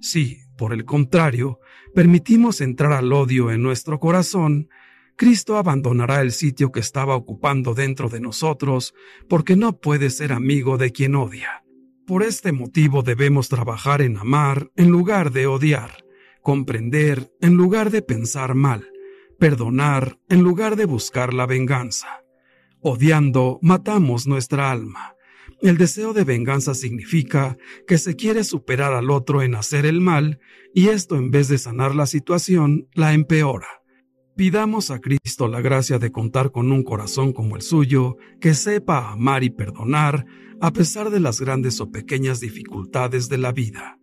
Si, 0.01 0.39
por 0.59 0.73
el 0.73 0.83
contrario, 0.83 1.61
permitimos 1.95 2.59
entrar 2.59 2.91
al 2.91 3.13
odio 3.13 3.49
en 3.49 3.63
nuestro 3.63 3.97
corazón, 3.97 4.67
Cristo 5.15 5.57
abandonará 5.57 6.19
el 6.19 6.33
sitio 6.33 6.73
que 6.73 6.81
estaba 6.81 7.15
ocupando 7.15 7.73
dentro 7.73 8.09
de 8.09 8.19
nosotros 8.19 8.93
porque 9.29 9.55
no 9.55 9.79
puede 9.79 10.09
ser 10.09 10.33
amigo 10.33 10.77
de 10.77 10.91
quien 10.91 11.15
odia. 11.15 11.63
Por 12.05 12.23
este 12.23 12.51
motivo 12.51 13.03
debemos 13.03 13.47
trabajar 13.47 14.01
en 14.01 14.17
amar 14.17 14.69
en 14.75 14.89
lugar 14.89 15.31
de 15.31 15.47
odiar, 15.47 16.03
comprender 16.41 17.31
en 17.39 17.55
lugar 17.55 17.89
de 17.89 18.01
pensar 18.01 18.53
mal, 18.53 18.85
perdonar 19.39 20.19
en 20.27 20.41
lugar 20.41 20.75
de 20.75 20.83
buscar 20.83 21.33
la 21.33 21.45
venganza. 21.45 22.21
Odiando, 22.81 23.59
matamos 23.61 24.27
nuestra 24.27 24.71
alma. 24.71 25.15
El 25.61 25.77
deseo 25.77 26.13
de 26.13 26.23
venganza 26.23 26.73
significa 26.73 27.57
que 27.85 27.97
se 27.97 28.15
quiere 28.15 28.45
superar 28.45 28.93
al 28.93 29.11
otro 29.11 29.41
en 29.41 29.55
hacer 29.55 29.85
el 29.85 29.99
mal, 29.99 30.39
y 30.73 30.87
esto 30.87 31.17
en 31.17 31.31
vez 31.31 31.49
de 31.49 31.57
sanar 31.57 31.95
la 31.95 32.05
situación, 32.05 32.87
la 32.93 33.13
empeora. 33.13 33.67
Pidamos 34.37 34.89
a 34.89 34.99
Cristo 34.99 35.49
la 35.49 35.59
gracia 35.59 35.99
de 35.99 36.13
contar 36.13 36.51
con 36.51 36.71
un 36.71 36.83
corazón 36.83 37.33
como 37.33 37.57
el 37.57 37.61
suyo, 37.61 38.15
que 38.39 38.53
sepa 38.53 39.11
amar 39.11 39.43
y 39.43 39.49
perdonar, 39.49 40.25
a 40.61 40.71
pesar 40.71 41.09
de 41.09 41.19
las 41.19 41.41
grandes 41.41 41.81
o 41.81 41.91
pequeñas 41.91 42.39
dificultades 42.39 43.27
de 43.27 43.37
la 43.37 43.51
vida. 43.51 43.99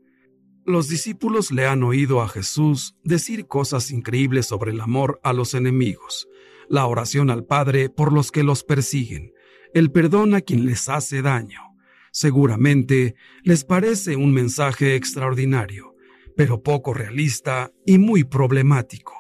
Los 0.67 0.89
discípulos 0.89 1.53
le 1.53 1.67
han 1.67 1.83
oído 1.83 2.21
a 2.21 2.29
Jesús 2.29 2.97
decir 3.03 3.47
cosas 3.47 3.91
increíbles 3.91 4.45
sobre 4.45 4.73
el 4.73 4.81
amor 4.83 5.21
a 5.23 5.33
los 5.33 5.55
enemigos, 5.55 6.29
la 6.69 6.85
oración 6.87 7.31
al 7.31 7.47
Padre 7.47 7.89
por 7.89 8.13
los 8.13 8.31
que 8.31 8.43
los 8.43 8.63
persiguen, 8.63 9.33
el 9.75 9.91
perdón 9.91 10.35
a 10.35 10.41
quien 10.41 10.67
les 10.67 10.89
hace 10.89 11.23
daño. 11.23 11.61
Seguramente 12.13 13.15
les 13.43 13.65
parece 13.65 14.17
un 14.17 14.33
mensaje 14.33 14.95
extraordinario, 14.95 15.95
pero 16.37 16.63
poco 16.63 16.95
realista 16.95 17.73
y 17.85 17.99
muy 17.99 18.25
problemático. 18.25 19.15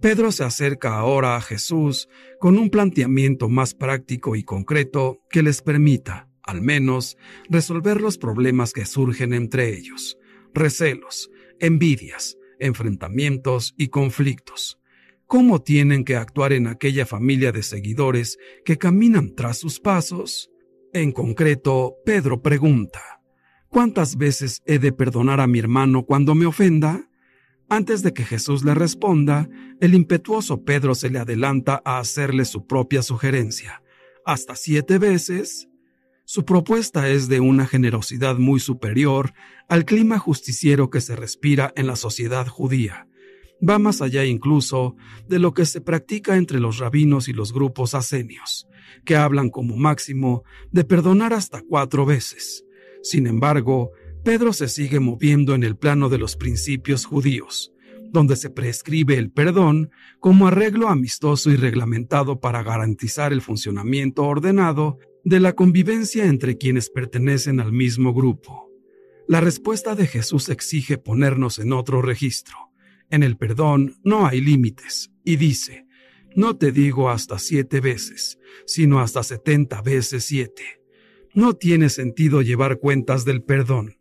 Pedro 0.00 0.30
se 0.30 0.44
acerca 0.44 0.94
ahora 0.94 1.36
a 1.36 1.40
Jesús 1.40 2.08
con 2.38 2.58
un 2.58 2.70
planteamiento 2.70 3.48
más 3.48 3.74
práctico 3.74 4.36
y 4.36 4.44
concreto 4.44 5.20
que 5.30 5.42
les 5.42 5.62
permita, 5.62 6.28
al 6.42 6.62
menos, 6.62 7.16
resolver 7.48 8.00
los 8.00 8.18
problemas 8.18 8.72
que 8.72 8.86
surgen 8.86 9.32
entre 9.32 9.76
ellos 9.76 10.18
recelos, 10.54 11.30
envidias, 11.60 12.36
enfrentamientos 12.58 13.74
y 13.76 13.88
conflictos. 13.88 14.78
¿Cómo 15.28 15.60
tienen 15.60 16.04
que 16.06 16.16
actuar 16.16 16.54
en 16.54 16.66
aquella 16.66 17.04
familia 17.04 17.52
de 17.52 17.62
seguidores 17.62 18.38
que 18.64 18.78
caminan 18.78 19.34
tras 19.34 19.58
sus 19.58 19.78
pasos? 19.78 20.50
En 20.94 21.12
concreto, 21.12 21.96
Pedro 22.06 22.40
pregunta, 22.40 23.20
¿cuántas 23.68 24.16
veces 24.16 24.62
he 24.64 24.78
de 24.78 24.90
perdonar 24.90 25.40
a 25.40 25.46
mi 25.46 25.58
hermano 25.58 26.06
cuando 26.06 26.34
me 26.34 26.46
ofenda? 26.46 27.10
Antes 27.68 28.02
de 28.02 28.14
que 28.14 28.24
Jesús 28.24 28.64
le 28.64 28.72
responda, 28.72 29.50
el 29.82 29.92
impetuoso 29.92 30.64
Pedro 30.64 30.94
se 30.94 31.10
le 31.10 31.18
adelanta 31.18 31.82
a 31.84 31.98
hacerle 31.98 32.46
su 32.46 32.66
propia 32.66 33.02
sugerencia. 33.02 33.82
¿Hasta 34.24 34.56
siete 34.56 34.96
veces? 34.96 35.68
Su 36.24 36.46
propuesta 36.46 37.06
es 37.10 37.28
de 37.28 37.40
una 37.40 37.66
generosidad 37.66 38.38
muy 38.38 38.60
superior 38.60 39.34
al 39.68 39.84
clima 39.84 40.18
justiciero 40.18 40.88
que 40.88 41.02
se 41.02 41.16
respira 41.16 41.70
en 41.76 41.86
la 41.86 41.96
sociedad 41.96 42.46
judía. 42.46 43.07
Va 43.66 43.78
más 43.78 44.02
allá 44.02 44.24
incluso 44.24 44.94
de 45.28 45.38
lo 45.38 45.52
que 45.52 45.66
se 45.66 45.80
practica 45.80 46.36
entre 46.36 46.60
los 46.60 46.78
rabinos 46.78 47.28
y 47.28 47.32
los 47.32 47.52
grupos 47.52 47.94
asenios, 47.94 48.68
que 49.04 49.16
hablan 49.16 49.50
como 49.50 49.76
máximo 49.76 50.44
de 50.70 50.84
perdonar 50.84 51.32
hasta 51.32 51.62
cuatro 51.62 52.06
veces. 52.06 52.64
Sin 53.02 53.26
embargo, 53.26 53.90
Pedro 54.24 54.52
se 54.52 54.68
sigue 54.68 55.00
moviendo 55.00 55.54
en 55.54 55.64
el 55.64 55.76
plano 55.76 56.08
de 56.08 56.18
los 56.18 56.36
principios 56.36 57.04
judíos, 57.04 57.72
donde 58.10 58.36
se 58.36 58.50
prescribe 58.50 59.16
el 59.16 59.30
perdón 59.30 59.90
como 60.20 60.46
arreglo 60.46 60.88
amistoso 60.88 61.50
y 61.50 61.56
reglamentado 61.56 62.40
para 62.40 62.62
garantizar 62.62 63.32
el 63.32 63.42
funcionamiento 63.42 64.24
ordenado 64.24 64.98
de 65.24 65.40
la 65.40 65.54
convivencia 65.54 66.26
entre 66.26 66.56
quienes 66.56 66.90
pertenecen 66.90 67.60
al 67.60 67.72
mismo 67.72 68.14
grupo. 68.14 68.70
La 69.26 69.40
respuesta 69.40 69.94
de 69.94 70.06
Jesús 70.06 70.48
exige 70.48 70.96
ponernos 70.96 71.58
en 71.58 71.72
otro 71.72 72.00
registro. 72.00 72.67
En 73.10 73.22
el 73.22 73.36
perdón 73.36 73.96
no 74.04 74.26
hay 74.26 74.40
límites, 74.40 75.10
y 75.24 75.36
dice, 75.36 75.86
no 76.34 76.56
te 76.56 76.72
digo 76.72 77.10
hasta 77.10 77.38
siete 77.38 77.80
veces, 77.80 78.38
sino 78.66 79.00
hasta 79.00 79.22
setenta 79.22 79.82
veces 79.82 80.24
siete. 80.24 80.82
No 81.34 81.54
tiene 81.54 81.88
sentido 81.88 82.42
llevar 82.42 82.78
cuentas 82.78 83.24
del 83.24 83.42
perdón. 83.42 83.96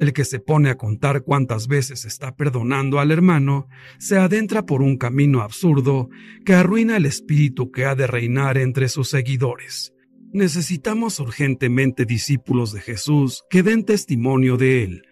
El 0.00 0.12
que 0.12 0.24
se 0.24 0.40
pone 0.40 0.70
a 0.70 0.76
contar 0.76 1.22
cuántas 1.22 1.68
veces 1.68 2.04
está 2.04 2.36
perdonando 2.36 2.98
al 2.98 3.10
hermano 3.10 3.68
se 3.98 4.18
adentra 4.18 4.66
por 4.66 4.82
un 4.82 4.96
camino 4.96 5.40
absurdo 5.40 6.08
que 6.44 6.54
arruina 6.54 6.96
el 6.96 7.06
espíritu 7.06 7.70
que 7.70 7.84
ha 7.84 7.94
de 7.94 8.06
reinar 8.06 8.58
entre 8.58 8.88
sus 8.88 9.08
seguidores. 9.08 9.92
Necesitamos 10.32 11.20
urgentemente 11.20 12.06
discípulos 12.06 12.72
de 12.72 12.80
Jesús 12.80 13.44
que 13.48 13.62
den 13.62 13.84
testimonio 13.84 14.56
de 14.56 14.82
Él, 14.82 15.02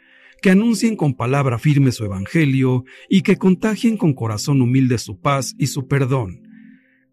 que 0.42 0.50
anuncien 0.50 0.96
con 0.96 1.14
palabra 1.14 1.58
firme 1.58 1.92
su 1.92 2.04
Evangelio 2.04 2.84
y 3.08 3.22
que 3.22 3.36
contagien 3.36 3.96
con 3.96 4.12
corazón 4.12 4.60
humilde 4.60 4.98
su 4.98 5.20
paz 5.20 5.54
y 5.56 5.68
su 5.68 5.86
perdón. 5.86 6.42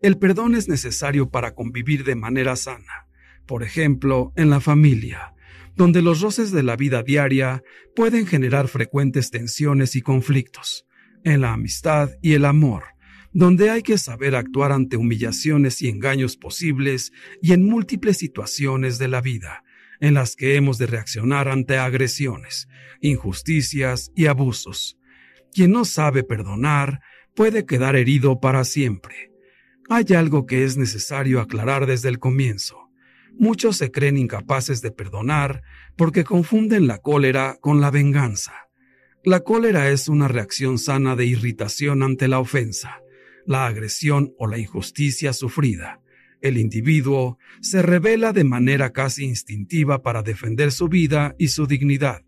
El 0.01 0.17
perdón 0.17 0.55
es 0.55 0.67
necesario 0.67 1.30
para 1.30 1.53
convivir 1.53 2.03
de 2.03 2.15
manera 2.15 2.55
sana, 2.55 3.07
por 3.45 3.61
ejemplo, 3.63 4.34
en 4.36 4.49
la 4.49 4.59
familia, 4.59 5.36
donde 5.75 6.01
los 6.01 6.21
roces 6.21 6.51
de 6.51 6.63
la 6.63 6.75
vida 6.75 7.03
diaria 7.03 7.61
pueden 7.95 8.25
generar 8.25 8.67
frecuentes 8.67 9.30
tensiones 9.30 9.95
y 9.95 10.01
conflictos, 10.01 10.88
en 11.23 11.41
la 11.41 11.53
amistad 11.53 12.09
y 12.23 12.34
el 12.34 12.45
amor, 12.45 12.84
donde 13.32 13.69
hay 13.69 13.84
que 13.84 13.99
saber 13.99 14.36
actuar 14.36 14.71
ante 14.71 14.97
humillaciones 14.97 15.84
y 15.84 15.88
engaños 15.89 16.36
posibles 16.36 17.11
y 17.43 17.53
en 17.53 17.63
múltiples 17.63 18.17
situaciones 18.17 18.97
de 18.97 19.07
la 19.07 19.21
vida, 19.21 19.63
en 20.00 20.14
las 20.14 20.36
que 20.36 20.56
hemos 20.56 20.78
de 20.78 20.88
reaccionar 20.88 21.47
ante 21.47 21.78
agresiones, 21.78 22.68
injusticias 23.02 24.12
y 24.16 24.28
abusos. 24.28 24.97
Quien 25.54 25.72
no 25.72 25.86
sabe 25.86 26.24
perdonar 26.24 27.02
puede 27.36 27.66
quedar 27.66 27.95
herido 27.95 28.39
para 28.39 28.64
siempre. 28.64 29.32
Hay 29.89 30.06
algo 30.16 30.45
que 30.45 30.64
es 30.64 30.78
necesario 30.78 31.41
aclarar 31.41 31.86
desde 31.86 32.10
el 32.10 32.20
comienzo. 32.20 32.89
Muchos 33.38 33.78
se 33.78 33.91
creen 33.91 34.18
incapaces 34.18 34.82
de 34.82 34.91
perdonar 34.91 35.64
porque 35.95 36.24
confunden 36.24 36.88
la 36.88 37.00
cólera 37.00 37.58
con 37.62 37.82
la 37.82 37.89
venganza. 37.91 38.54
La 39.24 39.41
cólera 39.41 39.89
es 39.89 40.08
una 40.08 40.28
reacción 40.28 40.78
sana 40.78 41.16
de 41.16 41.26
irritación 41.26 42.04
ante 42.04 42.28
la 42.28 42.39
ofensa 42.39 43.02
la 43.50 43.66
agresión 43.66 44.36
o 44.38 44.45
la 44.45 44.60
injusticia 44.60 45.34
sufrida. 45.34 46.02
El 46.41 46.57
individuo 46.57 47.37
se 47.61 47.81
revela 47.81 48.31
de 48.33 48.43
manera 48.43 48.91
casi 48.91 49.25
instintiva 49.25 50.01
para 50.01 50.23
defender 50.23 50.71
su 50.71 50.87
vida 50.87 51.35
y 51.37 51.49
su 51.49 51.67
dignidad. 51.67 52.23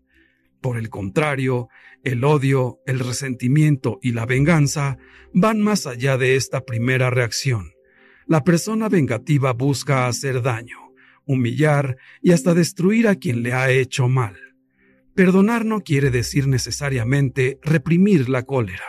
Por 0.60 0.76
el 0.76 0.90
contrario, 0.90 1.68
el 2.04 2.24
odio, 2.24 2.80
el 2.86 2.98
resentimiento 2.98 3.98
y 4.02 4.12
la 4.12 4.26
venganza 4.26 4.98
van 5.32 5.60
más 5.60 5.86
allá 5.86 6.18
de 6.18 6.36
esta 6.36 6.64
primera 6.64 7.10
reacción. 7.10 7.72
La 8.26 8.44
persona 8.44 8.88
vengativa 8.88 9.52
busca 9.52 10.06
hacer 10.06 10.42
daño, 10.42 10.78
humillar 11.24 11.96
y 12.20 12.32
hasta 12.32 12.54
destruir 12.54 13.08
a 13.08 13.16
quien 13.16 13.42
le 13.42 13.52
ha 13.52 13.70
hecho 13.70 14.08
mal. 14.08 14.36
Perdonar 15.14 15.64
no 15.64 15.80
quiere 15.80 16.10
decir 16.10 16.48
necesariamente 16.48 17.58
reprimir 17.62 18.28
la 18.28 18.44
cólera. 18.44 18.84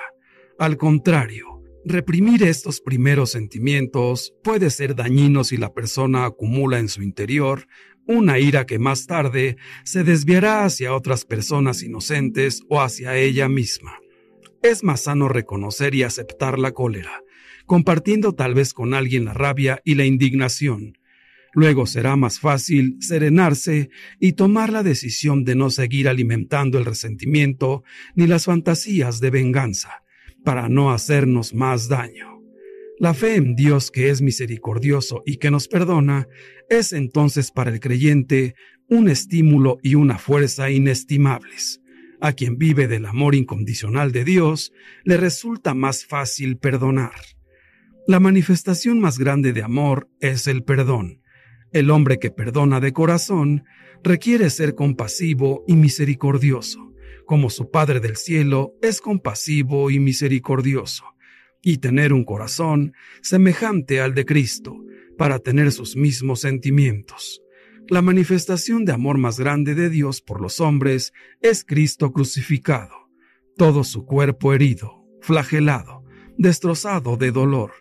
Al 0.59 0.77
contrario, 0.77 1.52
Reprimir 1.85 2.43
estos 2.43 2.79
primeros 2.79 3.31
sentimientos 3.31 4.33
puede 4.41 4.69
ser 4.69 4.95
dañino 4.95 5.43
si 5.43 5.57
la 5.57 5.73
persona 5.73 6.23
acumula 6.23 6.79
en 6.79 6.87
su 6.87 7.03
interior 7.03 7.67
una 8.07 8.39
ira 8.39 8.65
que 8.65 8.79
más 8.79 9.05
tarde 9.05 9.57
se 9.83 10.05
desviará 10.05 10.63
hacia 10.63 10.93
otras 10.93 11.25
personas 11.25 11.83
inocentes 11.83 12.61
o 12.69 12.81
hacia 12.81 13.17
ella 13.17 13.49
misma. 13.49 13.97
Es 14.61 14.83
más 14.83 15.03
sano 15.03 15.27
reconocer 15.27 15.93
y 15.93 16.03
aceptar 16.03 16.57
la 16.57 16.71
cólera, 16.71 17.21
compartiendo 17.65 18.33
tal 18.33 18.53
vez 18.53 18.73
con 18.73 18.93
alguien 18.93 19.25
la 19.25 19.33
rabia 19.33 19.81
y 19.83 19.95
la 19.95 20.05
indignación. 20.05 20.97
Luego 21.53 21.85
será 21.85 22.15
más 22.15 22.39
fácil 22.39 22.95
serenarse 23.01 23.89
y 24.21 24.33
tomar 24.33 24.71
la 24.71 24.83
decisión 24.83 25.43
de 25.43 25.55
no 25.55 25.69
seguir 25.69 26.07
alimentando 26.07 26.77
el 26.77 26.85
resentimiento 26.85 27.83
ni 28.15 28.25
las 28.25 28.45
fantasías 28.45 29.19
de 29.19 29.29
venganza, 29.29 30.02
para 30.43 30.69
no 30.69 30.91
hacernos 30.91 31.53
más 31.53 31.87
daño. 31.87 32.41
La 32.99 33.13
fe 33.13 33.35
en 33.35 33.55
Dios 33.55 33.91
que 33.91 34.09
es 34.09 34.21
misericordioso 34.21 35.23
y 35.25 35.37
que 35.37 35.51
nos 35.51 35.67
perdona 35.67 36.27
es 36.69 36.93
entonces 36.93 37.51
para 37.51 37.71
el 37.71 37.79
creyente 37.79 38.55
un 38.87 39.09
estímulo 39.09 39.77
y 39.81 39.95
una 39.95 40.17
fuerza 40.17 40.69
inestimables. 40.69 41.81
A 42.21 42.33
quien 42.33 42.57
vive 42.57 42.87
del 42.87 43.05
amor 43.05 43.35
incondicional 43.35 44.11
de 44.11 44.23
Dios 44.23 44.71
le 45.03 45.17
resulta 45.17 45.73
más 45.73 46.05
fácil 46.05 46.57
perdonar. 46.57 47.11
La 48.07 48.19
manifestación 48.19 48.99
más 48.99 49.17
grande 49.17 49.53
de 49.53 49.63
amor 49.63 50.09
es 50.19 50.47
el 50.47 50.63
perdón. 50.63 51.21
El 51.71 51.89
hombre 51.89 52.19
que 52.19 52.31
perdona 52.31 52.79
de 52.79 52.93
corazón 52.93 53.63
requiere 54.03 54.49
ser 54.49 54.75
compasivo 54.75 55.63
y 55.67 55.75
misericordioso, 55.75 56.92
como 57.25 57.49
su 57.49 57.71
Padre 57.71 57.99
del 57.99 58.17
cielo 58.17 58.73
es 58.81 59.01
compasivo 59.01 59.89
y 59.89 59.99
misericordioso 59.99 61.05
y 61.61 61.77
tener 61.77 62.11
un 62.11 62.25
corazón 62.25 62.93
semejante 63.21 64.01
al 64.01 64.13
de 64.13 64.25
Cristo, 64.25 64.83
para 65.17 65.39
tener 65.39 65.71
sus 65.71 65.95
mismos 65.95 66.41
sentimientos. 66.41 67.41
La 67.87 68.01
manifestación 68.01 68.85
de 68.85 68.93
amor 68.93 69.17
más 69.17 69.39
grande 69.39 69.75
de 69.75 69.89
Dios 69.89 70.21
por 70.21 70.41
los 70.41 70.59
hombres 70.59 71.13
es 71.41 71.63
Cristo 71.65 72.11
crucificado, 72.11 73.09
todo 73.57 73.83
su 73.83 74.05
cuerpo 74.05 74.53
herido, 74.53 75.05
flagelado, 75.21 76.03
destrozado 76.37 77.17
de 77.17 77.31
dolor, 77.31 77.71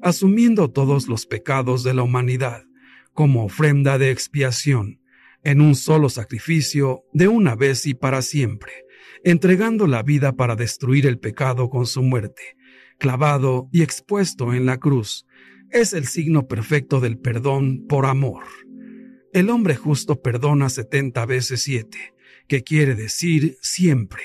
asumiendo 0.00 0.70
todos 0.70 1.08
los 1.08 1.26
pecados 1.26 1.82
de 1.82 1.94
la 1.94 2.02
humanidad 2.02 2.64
como 3.12 3.44
ofrenda 3.44 3.98
de 3.98 4.10
expiación, 4.10 5.00
en 5.42 5.60
un 5.60 5.74
solo 5.74 6.08
sacrificio 6.08 7.04
de 7.12 7.26
una 7.26 7.56
vez 7.56 7.86
y 7.86 7.94
para 7.94 8.22
siempre, 8.22 8.84
entregando 9.24 9.86
la 9.86 10.02
vida 10.02 10.32
para 10.32 10.56
destruir 10.56 11.06
el 11.06 11.18
pecado 11.18 11.68
con 11.68 11.86
su 11.86 12.02
muerte, 12.02 12.56
clavado 12.98 13.68
y 13.72 13.82
expuesto 13.82 14.52
en 14.54 14.66
la 14.66 14.78
cruz, 14.78 15.26
es 15.70 15.92
el 15.92 16.06
signo 16.06 16.48
perfecto 16.48 17.00
del 17.00 17.18
perdón 17.18 17.86
por 17.88 18.06
amor. 18.06 18.44
El 19.32 19.50
hombre 19.50 19.76
justo 19.76 20.22
perdona 20.22 20.70
setenta 20.70 21.26
veces 21.26 21.62
siete, 21.62 22.14
que 22.46 22.62
quiere 22.62 22.94
decir 22.94 23.58
siempre, 23.60 24.22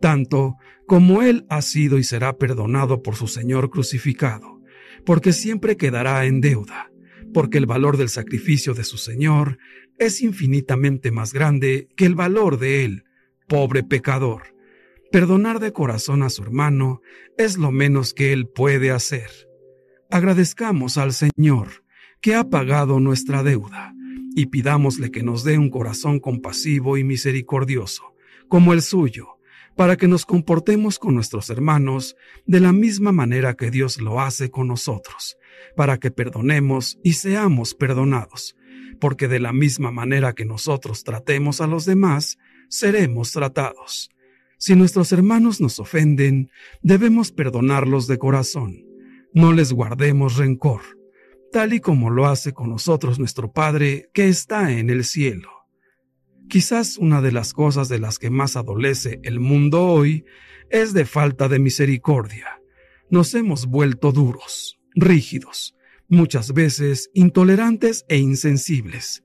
tanto 0.00 0.56
como 0.86 1.22
él 1.22 1.46
ha 1.48 1.62
sido 1.62 1.98
y 1.98 2.04
será 2.04 2.36
perdonado 2.36 3.02
por 3.02 3.16
su 3.16 3.26
Señor 3.26 3.70
crucificado, 3.70 4.60
porque 5.06 5.32
siempre 5.32 5.76
quedará 5.76 6.26
en 6.26 6.42
deuda, 6.42 6.90
porque 7.32 7.58
el 7.58 7.66
valor 7.66 7.96
del 7.96 8.10
sacrificio 8.10 8.74
de 8.74 8.84
su 8.84 8.98
Señor 8.98 9.58
es 9.98 10.20
infinitamente 10.20 11.10
más 11.10 11.32
grande 11.32 11.88
que 11.96 12.04
el 12.04 12.14
valor 12.14 12.58
de 12.58 12.84
él, 12.84 13.04
pobre 13.46 13.82
pecador. 13.82 14.54
Perdonar 15.10 15.60
de 15.60 15.72
corazón 15.72 16.22
a 16.22 16.30
su 16.30 16.42
hermano 16.42 17.00
es 17.38 17.56
lo 17.56 17.70
menos 17.70 18.14
que 18.14 18.32
él 18.32 18.48
puede 18.48 18.90
hacer. 18.90 19.30
Agradezcamos 20.10 20.98
al 20.98 21.12
Señor 21.12 21.84
que 22.20 22.34
ha 22.34 22.44
pagado 22.48 23.00
nuestra 23.00 23.42
deuda 23.42 23.94
y 24.34 24.46
pidámosle 24.46 25.10
que 25.10 25.22
nos 25.22 25.44
dé 25.44 25.58
un 25.58 25.70
corazón 25.70 26.18
compasivo 26.18 26.96
y 26.96 27.04
misericordioso, 27.04 28.14
como 28.48 28.72
el 28.72 28.82
suyo, 28.82 29.38
para 29.76 29.96
que 29.96 30.08
nos 30.08 30.24
comportemos 30.26 30.98
con 30.98 31.14
nuestros 31.14 31.50
hermanos 31.50 32.16
de 32.46 32.60
la 32.60 32.72
misma 32.72 33.12
manera 33.12 33.54
que 33.54 33.70
Dios 33.70 34.00
lo 34.00 34.20
hace 34.20 34.50
con 34.50 34.68
nosotros, 34.68 35.36
para 35.76 35.98
que 35.98 36.10
perdonemos 36.10 36.98
y 37.02 37.14
seamos 37.14 37.74
perdonados, 37.74 38.56
porque 39.00 39.28
de 39.28 39.40
la 39.40 39.52
misma 39.52 39.90
manera 39.90 40.32
que 40.32 40.44
nosotros 40.44 41.04
tratemos 41.04 41.60
a 41.60 41.66
los 41.66 41.84
demás, 41.84 42.38
seremos 42.74 43.30
tratados. 43.30 44.10
Si 44.58 44.74
nuestros 44.74 45.12
hermanos 45.12 45.60
nos 45.60 45.78
ofenden, 45.78 46.50
debemos 46.82 47.30
perdonarlos 47.30 48.06
de 48.06 48.18
corazón. 48.18 48.84
No 49.32 49.52
les 49.52 49.72
guardemos 49.72 50.36
rencor, 50.36 50.82
tal 51.52 51.72
y 51.72 51.80
como 51.80 52.10
lo 52.10 52.26
hace 52.26 52.52
con 52.52 52.70
nosotros 52.70 53.18
nuestro 53.18 53.52
Padre 53.52 54.10
que 54.12 54.28
está 54.28 54.72
en 54.72 54.90
el 54.90 55.04
cielo. 55.04 55.50
Quizás 56.48 56.98
una 56.98 57.22
de 57.22 57.32
las 57.32 57.52
cosas 57.52 57.88
de 57.88 57.98
las 57.98 58.18
que 58.18 58.30
más 58.30 58.56
adolece 58.56 59.20
el 59.22 59.40
mundo 59.40 59.86
hoy 59.86 60.24
es 60.68 60.92
de 60.92 61.04
falta 61.04 61.48
de 61.48 61.58
misericordia. 61.58 62.60
Nos 63.08 63.34
hemos 63.34 63.66
vuelto 63.66 64.12
duros, 64.12 64.78
rígidos, 64.94 65.74
muchas 66.08 66.52
veces 66.52 67.10
intolerantes 67.14 68.04
e 68.08 68.18
insensibles. 68.18 69.23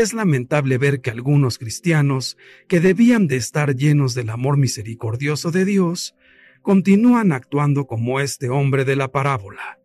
Es 0.00 0.14
lamentable 0.14 0.78
ver 0.78 1.02
que 1.02 1.10
algunos 1.10 1.58
cristianos, 1.58 2.38
que 2.68 2.80
debían 2.80 3.26
de 3.26 3.36
estar 3.36 3.76
llenos 3.76 4.14
del 4.14 4.30
amor 4.30 4.56
misericordioso 4.56 5.50
de 5.50 5.66
Dios, 5.66 6.14
continúan 6.62 7.32
actuando 7.32 7.86
como 7.86 8.18
este 8.18 8.48
hombre 8.48 8.86
de 8.86 8.96
la 8.96 9.12
parábola. 9.12 9.78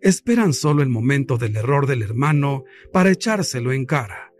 Esperan 0.00 0.54
solo 0.54 0.82
el 0.82 0.88
momento 0.88 1.36
del 1.36 1.54
error 1.54 1.86
del 1.86 2.00
hermano 2.00 2.64
para 2.94 3.10
echárselo 3.10 3.70
en 3.74 3.84
cara. 3.84 4.32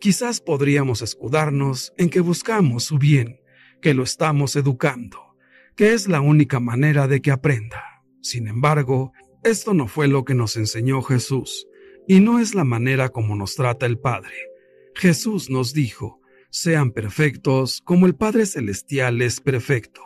Quizás 0.00 0.40
podríamos 0.40 1.02
escudarnos 1.02 1.92
en 1.98 2.08
que 2.08 2.20
buscamos 2.20 2.84
su 2.84 2.96
bien, 2.96 3.42
que 3.82 3.92
lo 3.92 4.02
estamos 4.02 4.56
educando, 4.56 5.36
que 5.76 5.92
es 5.92 6.08
la 6.08 6.22
única 6.22 6.60
manera 6.60 7.08
de 7.08 7.20
que 7.20 7.30
aprenda. 7.30 8.02
Sin 8.22 8.48
embargo, 8.48 9.12
esto 9.44 9.74
no 9.74 9.86
fue 9.86 10.08
lo 10.08 10.24
que 10.24 10.34
nos 10.34 10.56
enseñó 10.56 11.02
Jesús, 11.02 11.66
y 12.08 12.20
no 12.20 12.38
es 12.38 12.54
la 12.54 12.64
manera 12.64 13.10
como 13.10 13.36
nos 13.36 13.54
trata 13.54 13.84
el 13.84 13.98
Padre. 13.98 14.51
Jesús 14.94 15.50
nos 15.50 15.72
dijo, 15.72 16.20
sean 16.50 16.90
perfectos 16.90 17.80
como 17.82 18.06
el 18.06 18.14
Padre 18.14 18.46
Celestial 18.46 19.22
es 19.22 19.40
perfecto. 19.40 20.02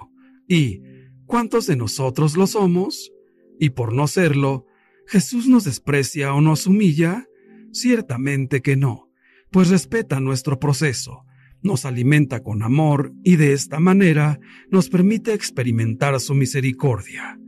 ¿Y 0.49 0.83
cuántos 1.27 1.67
de 1.67 1.77
nosotros 1.77 2.37
lo 2.37 2.47
somos? 2.47 3.13
Y 3.59 3.71
por 3.71 3.93
no 3.93 4.07
serlo, 4.07 4.67
¿Jesús 5.07 5.49
nos 5.49 5.65
desprecia 5.65 6.35
o 6.35 6.41
nos 6.41 6.67
humilla? 6.67 7.27
Ciertamente 7.73 8.63
que 8.63 8.77
no, 8.77 9.11
pues 9.51 9.71
respeta 9.71 10.19
nuestro 10.19 10.59
proceso, 10.59 11.25
nos 11.63 11.85
alimenta 11.85 12.43
con 12.43 12.63
amor 12.63 13.13
y 13.23 13.37
de 13.37 13.53
esta 13.53 13.79
manera 13.79 14.41
nos 14.71 14.89
permite 14.89 15.33
experimentar 15.33 16.19
su 16.21 16.35
misericordia. 16.35 17.39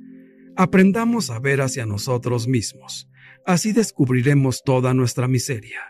Aprendamos 0.56 1.30
a 1.30 1.38
ver 1.40 1.60
hacia 1.60 1.86
nosotros 1.86 2.46
mismos, 2.46 3.08
así 3.46 3.72
descubriremos 3.72 4.62
toda 4.64 4.94
nuestra 4.94 5.26
miseria 5.28 5.80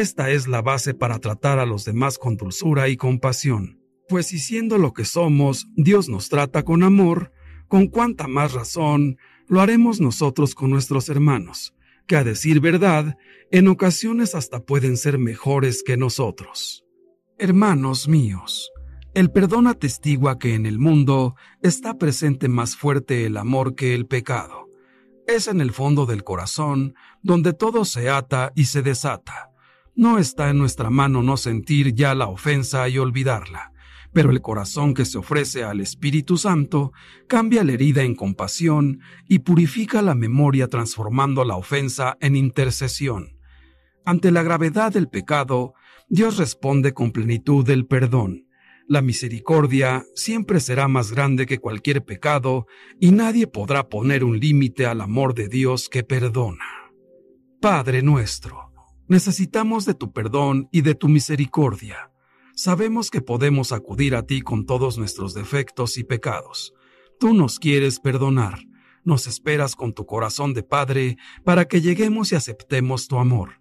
esta 0.00 0.30
es 0.30 0.46
la 0.46 0.60
base 0.60 0.92
para 0.92 1.18
tratar 1.20 1.58
a 1.58 1.64
los 1.64 1.84
demás 1.84 2.18
con 2.18 2.36
dulzura 2.36 2.88
y 2.88 2.96
compasión, 2.96 3.80
pues 4.08 4.26
si 4.26 4.38
siendo 4.38 4.76
lo 4.76 4.92
que 4.92 5.04
somos, 5.04 5.68
Dios 5.74 6.08
nos 6.08 6.28
trata 6.28 6.64
con 6.64 6.82
amor, 6.82 7.32
con 7.66 7.86
cuánta 7.86 8.28
más 8.28 8.52
razón 8.52 9.16
lo 9.48 9.60
haremos 9.60 10.00
nosotros 10.00 10.54
con 10.54 10.70
nuestros 10.70 11.08
hermanos, 11.08 11.74
que 12.06 12.16
a 12.16 12.24
decir 12.24 12.60
verdad, 12.60 13.16
en 13.50 13.68
ocasiones 13.68 14.34
hasta 14.34 14.60
pueden 14.60 14.98
ser 14.98 15.18
mejores 15.18 15.82
que 15.82 15.96
nosotros. 15.96 16.84
Hermanos 17.38 18.06
míos, 18.06 18.70
el 19.14 19.30
perdón 19.30 19.66
atestigua 19.66 20.38
que 20.38 20.54
en 20.54 20.66
el 20.66 20.78
mundo 20.78 21.36
está 21.62 21.96
presente 21.96 22.48
más 22.48 22.76
fuerte 22.76 23.24
el 23.24 23.38
amor 23.38 23.74
que 23.74 23.94
el 23.94 24.06
pecado. 24.06 24.68
Es 25.26 25.48
en 25.48 25.60
el 25.60 25.72
fondo 25.72 26.04
del 26.04 26.22
corazón 26.22 26.94
donde 27.22 27.54
todo 27.54 27.84
se 27.86 28.10
ata 28.10 28.52
y 28.54 28.66
se 28.66 28.82
desata 28.82 29.52
no 29.96 30.18
está 30.18 30.50
en 30.50 30.58
nuestra 30.58 30.90
mano 30.90 31.22
no 31.22 31.38
sentir 31.38 31.94
ya 31.94 32.14
la 32.14 32.26
ofensa 32.26 32.86
y 32.88 32.98
olvidarla, 32.98 33.72
pero 34.12 34.30
el 34.30 34.42
corazón 34.42 34.92
que 34.92 35.06
se 35.06 35.16
ofrece 35.16 35.64
al 35.64 35.80
Espíritu 35.80 36.36
Santo 36.36 36.92
cambia 37.26 37.64
la 37.64 37.72
herida 37.72 38.02
en 38.02 38.14
compasión 38.14 39.00
y 39.26 39.38
purifica 39.38 40.02
la 40.02 40.14
memoria 40.14 40.68
transformando 40.68 41.44
la 41.44 41.56
ofensa 41.56 42.18
en 42.20 42.36
intercesión. 42.36 43.38
Ante 44.04 44.30
la 44.30 44.42
gravedad 44.42 44.92
del 44.92 45.08
pecado, 45.08 45.72
Dios 46.08 46.36
responde 46.36 46.92
con 46.92 47.10
plenitud 47.10 47.64
del 47.64 47.86
perdón. 47.86 48.46
La 48.86 49.00
misericordia 49.00 50.04
siempre 50.14 50.60
será 50.60 50.88
más 50.88 51.10
grande 51.10 51.46
que 51.46 51.58
cualquier 51.58 52.04
pecado 52.04 52.66
y 53.00 53.12
nadie 53.12 53.46
podrá 53.46 53.88
poner 53.88 54.24
un 54.24 54.38
límite 54.38 54.84
al 54.84 55.00
amor 55.00 55.34
de 55.34 55.48
Dios 55.48 55.88
que 55.88 56.04
perdona. 56.04 56.64
Padre 57.60 58.02
nuestro, 58.02 58.65
Necesitamos 59.08 59.84
de 59.84 59.94
tu 59.94 60.12
perdón 60.12 60.68
y 60.72 60.80
de 60.80 60.96
tu 60.96 61.08
misericordia. 61.08 62.10
Sabemos 62.56 63.08
que 63.10 63.20
podemos 63.20 63.70
acudir 63.70 64.16
a 64.16 64.24
ti 64.24 64.40
con 64.40 64.66
todos 64.66 64.98
nuestros 64.98 65.32
defectos 65.32 65.96
y 65.96 66.02
pecados. 66.02 66.74
Tú 67.20 67.32
nos 67.32 67.60
quieres 67.60 68.00
perdonar, 68.00 68.58
nos 69.04 69.28
esperas 69.28 69.76
con 69.76 69.92
tu 69.92 70.06
corazón 70.06 70.54
de 70.54 70.64
Padre 70.64 71.18
para 71.44 71.66
que 71.66 71.80
lleguemos 71.80 72.32
y 72.32 72.34
aceptemos 72.34 73.06
tu 73.06 73.18
amor. 73.18 73.60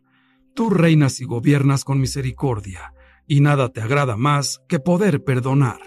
Tú 0.55 0.71
reinas 0.71 1.21
y 1.21 1.25
gobiernas 1.25 1.83
con 1.83 1.99
misericordia, 1.99 2.93
y 3.27 3.41
nada 3.41 3.69
te 3.69 3.81
agrada 3.81 4.17
más 4.17 4.61
que 4.67 4.79
poder 4.79 5.23
perdonar. 5.23 5.79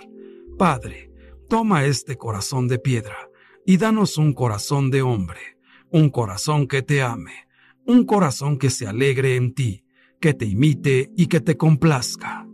Padre, 0.57 1.11
toma 1.49 1.85
este 1.85 2.17
corazón 2.17 2.69
de 2.69 2.79
piedra 2.79 3.29
y 3.67 3.77
danos 3.77 4.19
un 4.19 4.35
corazón 4.35 4.93
de 4.93 5.03
hombre, 5.03 5.59
un 5.91 6.11
corazón 6.11 6.69
que 6.69 6.83
te 6.83 7.03
ame 7.03 7.48
un 7.89 8.05
corazón 8.05 8.59
que 8.59 8.69
se 8.69 8.87
alegre 8.87 9.37
en 9.37 9.55
ti, 9.55 9.83
que 10.21 10.35
te 10.35 10.45
imite 10.45 11.11
y 11.17 11.27
que 11.27 11.41
te 11.41 11.57
complazca. 11.57 12.47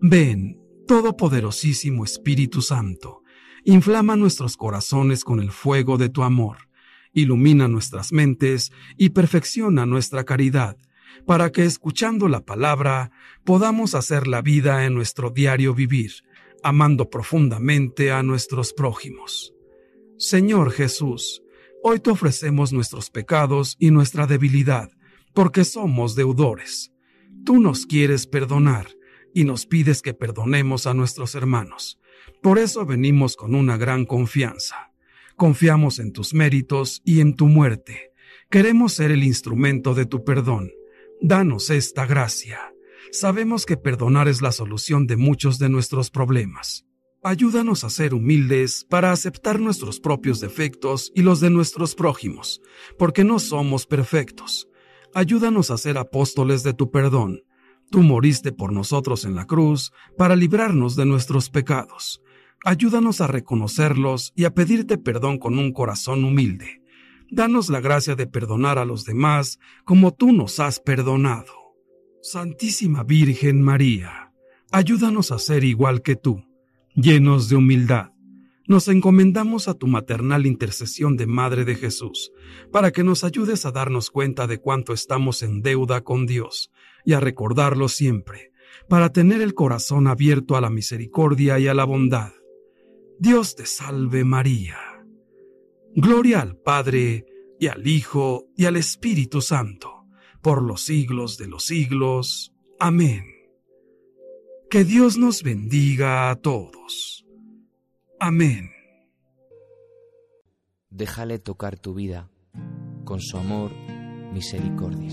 Ven, 0.00 0.60
Todopoderosísimo 0.88 2.04
Espíritu 2.04 2.60
Santo, 2.60 3.22
inflama 3.64 4.16
nuestros 4.16 4.56
corazones 4.56 5.22
con 5.22 5.38
el 5.38 5.52
fuego 5.52 5.96
de 5.96 6.08
tu 6.08 6.24
amor, 6.24 6.68
ilumina 7.12 7.68
nuestras 7.68 8.12
mentes 8.12 8.72
y 8.98 9.10
perfecciona 9.10 9.86
nuestra 9.86 10.24
caridad, 10.24 10.76
para 11.24 11.52
que 11.52 11.64
escuchando 11.64 12.26
la 12.26 12.40
palabra 12.40 13.12
podamos 13.44 13.94
hacer 13.94 14.26
la 14.26 14.42
vida 14.42 14.84
en 14.86 14.94
nuestro 14.94 15.30
diario 15.30 15.72
vivir, 15.72 16.10
amando 16.64 17.10
profundamente 17.10 18.10
a 18.10 18.24
nuestros 18.24 18.72
prójimos. 18.72 19.54
Señor 20.18 20.72
Jesús, 20.72 21.43
hoy 21.86 22.00
te 22.00 22.10
ofrecemos 22.10 22.72
nuestros 22.72 23.10
pecados 23.10 23.76
y 23.78 23.90
nuestra 23.90 24.26
debilidad, 24.26 24.88
porque 25.34 25.64
somos 25.64 26.14
deudores. 26.14 26.92
Tú 27.44 27.60
nos 27.60 27.84
quieres 27.84 28.26
perdonar 28.26 28.86
y 29.34 29.44
nos 29.44 29.66
pides 29.66 30.00
que 30.00 30.14
perdonemos 30.14 30.86
a 30.86 30.94
nuestros 30.94 31.34
hermanos. 31.34 32.00
Por 32.42 32.58
eso 32.58 32.86
venimos 32.86 33.36
con 33.36 33.54
una 33.54 33.76
gran 33.76 34.06
confianza. 34.06 34.92
Confiamos 35.36 35.98
en 35.98 36.12
tus 36.12 36.32
méritos 36.32 37.02
y 37.04 37.20
en 37.20 37.36
tu 37.36 37.48
muerte. 37.48 38.12
Queremos 38.48 38.94
ser 38.94 39.10
el 39.10 39.22
instrumento 39.22 39.94
de 39.94 40.06
tu 40.06 40.24
perdón. 40.24 40.70
Danos 41.20 41.68
esta 41.68 42.06
gracia. 42.06 42.72
Sabemos 43.12 43.66
que 43.66 43.76
perdonar 43.76 44.26
es 44.26 44.40
la 44.40 44.52
solución 44.52 45.06
de 45.06 45.18
muchos 45.18 45.58
de 45.58 45.68
nuestros 45.68 46.10
problemas. 46.10 46.86
Ayúdanos 47.24 47.82
a 47.82 47.90
ser 47.90 48.14
humildes 48.14 48.86
para 48.88 49.10
aceptar 49.10 49.58
nuestros 49.58 49.98
propios 49.98 50.40
defectos 50.40 51.10
y 51.14 51.22
los 51.22 51.40
de 51.40 51.50
nuestros 51.50 51.94
prójimos, 51.94 52.60
porque 52.98 53.24
no 53.24 53.40
somos 53.40 53.86
perfectos. 53.86 54.68
Ayúdanos 55.14 55.70
a 55.70 55.78
ser 55.78 55.98
apóstoles 55.98 56.62
de 56.62 56.74
tu 56.74 56.90
perdón 56.90 57.40
Tú 57.90 58.02
moriste 58.02 58.52
por 58.52 58.72
nosotros 58.72 59.24
en 59.24 59.34
la 59.34 59.46
cruz 59.46 59.92
para 60.16 60.36
librarnos 60.36 60.96
de 60.96 61.06
nuestros 61.06 61.50
pecados. 61.50 62.22
Ayúdanos 62.64 63.20
a 63.20 63.26
reconocerlos 63.26 64.32
y 64.34 64.46
a 64.46 64.54
pedirte 64.54 64.98
perdón 64.98 65.38
con 65.38 65.58
un 65.58 65.72
corazón 65.72 66.24
humilde. 66.24 66.82
Danos 67.30 67.68
la 67.68 67.80
gracia 67.80 68.14
de 68.14 68.26
perdonar 68.26 68.78
a 68.78 68.84
los 68.84 69.04
demás 69.04 69.58
como 69.84 70.12
tú 70.12 70.32
nos 70.32 70.60
has 70.60 70.80
perdonado. 70.80 71.52
Santísima 72.22 73.04
Virgen 73.04 73.60
María, 73.60 74.32
ayúdanos 74.72 75.30
a 75.30 75.38
ser 75.38 75.62
igual 75.62 76.02
que 76.02 76.16
tú, 76.16 76.42
llenos 76.94 77.48
de 77.48 77.56
humildad. 77.56 78.12
Nos 78.66 78.88
encomendamos 78.88 79.68
a 79.68 79.74
tu 79.74 79.86
maternal 79.86 80.46
intercesión 80.46 81.16
de 81.16 81.26
Madre 81.26 81.64
de 81.64 81.74
Jesús, 81.74 82.32
para 82.72 82.92
que 82.92 83.04
nos 83.04 83.24
ayudes 83.24 83.66
a 83.66 83.72
darnos 83.72 84.10
cuenta 84.10 84.46
de 84.46 84.58
cuánto 84.58 84.92
estamos 84.92 85.42
en 85.42 85.60
deuda 85.60 86.02
con 86.02 86.26
Dios 86.26 86.70
y 87.04 87.12
a 87.12 87.20
recordarlo 87.20 87.88
siempre, 87.88 88.52
para 88.88 89.12
tener 89.12 89.42
el 89.42 89.54
corazón 89.54 90.06
abierto 90.06 90.56
a 90.56 90.60
la 90.60 90.70
misericordia 90.70 91.58
y 91.58 91.68
a 91.68 91.74
la 91.74 91.84
bondad. 91.84 92.32
Dios 93.18 93.54
te 93.54 93.66
salve 93.66 94.24
María. 94.24 94.78
Gloria 95.94 96.40
al 96.40 96.56
Padre, 96.56 97.26
y 97.60 97.68
al 97.68 97.86
Hijo, 97.86 98.46
y 98.56 98.64
al 98.64 98.76
Espíritu 98.76 99.40
Santo, 99.40 100.06
por 100.42 100.62
los 100.62 100.82
siglos 100.82 101.38
de 101.38 101.46
los 101.46 101.64
siglos. 101.64 102.52
Amén. 102.78 103.33
Que 104.74 104.82
Dios 104.82 105.16
nos 105.16 105.44
bendiga 105.44 106.32
a 106.32 106.34
todos. 106.34 107.24
Amén. 108.18 108.72
Déjale 110.90 111.38
tocar 111.38 111.78
tu 111.78 111.94
vida 111.94 112.28
con 113.04 113.20
su 113.20 113.38
amor, 113.38 113.70
misericordia. 114.32 115.12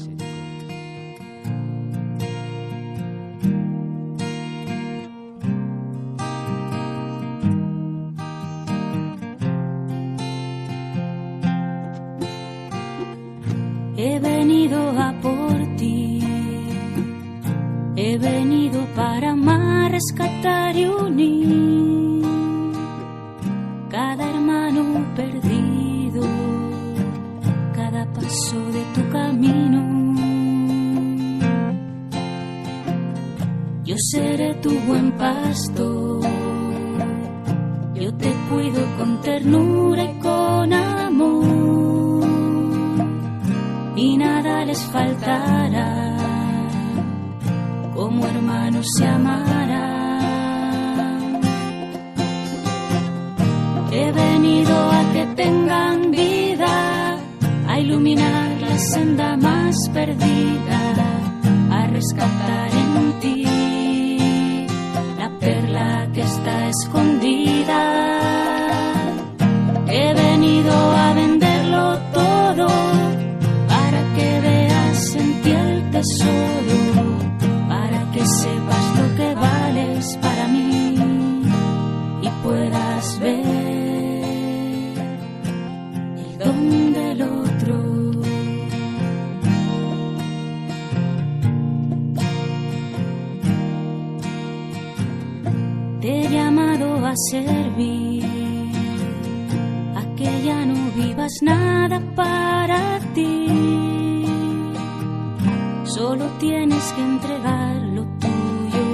Solo 105.95 106.25
tienes 106.39 106.93
que 106.93 107.01
entregar 107.01 107.75
lo 107.75 108.03
tuyo 108.19 108.85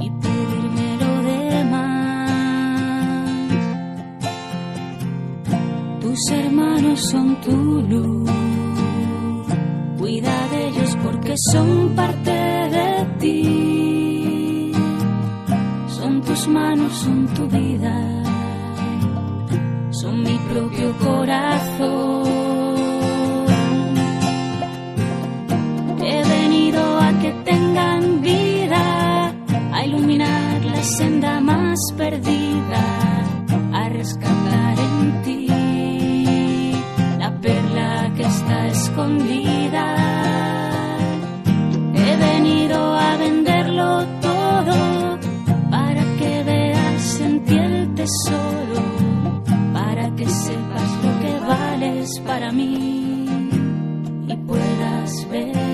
y 0.00 0.10
pedirme 0.10 0.96
lo 1.00 1.22
demás. 1.22 2.30
Tus 6.00 6.30
hermanos 6.30 7.00
son 7.00 7.40
tu 7.40 7.56
luz. 7.90 8.30
Cuida 9.98 10.48
de 10.48 10.68
ellos 10.68 10.96
porque 11.02 11.34
son 11.52 11.94
parte 11.96 12.30
de 12.30 13.06
ti. 13.20 14.72
Son 15.88 16.20
tus 16.20 16.48
manos, 16.48 16.92
son 16.92 17.26
tu 17.28 17.46
vida 17.48 18.16
son 20.00 20.22
mi 20.22 20.38
propio 20.50 20.92
corazón. 20.98 22.45
Perdida, 31.96 32.84
a 33.72 33.88
rescatar 33.88 34.78
en 34.78 35.22
ti 35.24 36.72
la 37.18 37.30
perla 37.40 38.12
que 38.16 38.22
está 38.22 38.66
escondida. 38.68 39.84
He 41.94 42.16
venido 42.16 42.78
a 42.94 43.16
venderlo 43.16 44.04
todo 44.20 45.18
para 45.70 46.02
que 46.18 46.42
veas 46.44 47.20
en 47.20 47.44
ti 47.44 47.56
el 47.56 47.94
tesoro 47.94 48.82
para 49.72 50.14
que 50.16 50.26
sepas 50.26 50.90
lo 51.04 51.20
que 51.22 51.38
vales 51.46 52.20
para 52.20 52.52
mí 52.52 53.26
y 54.28 54.36
puedas 54.48 55.28
ver 55.30 55.65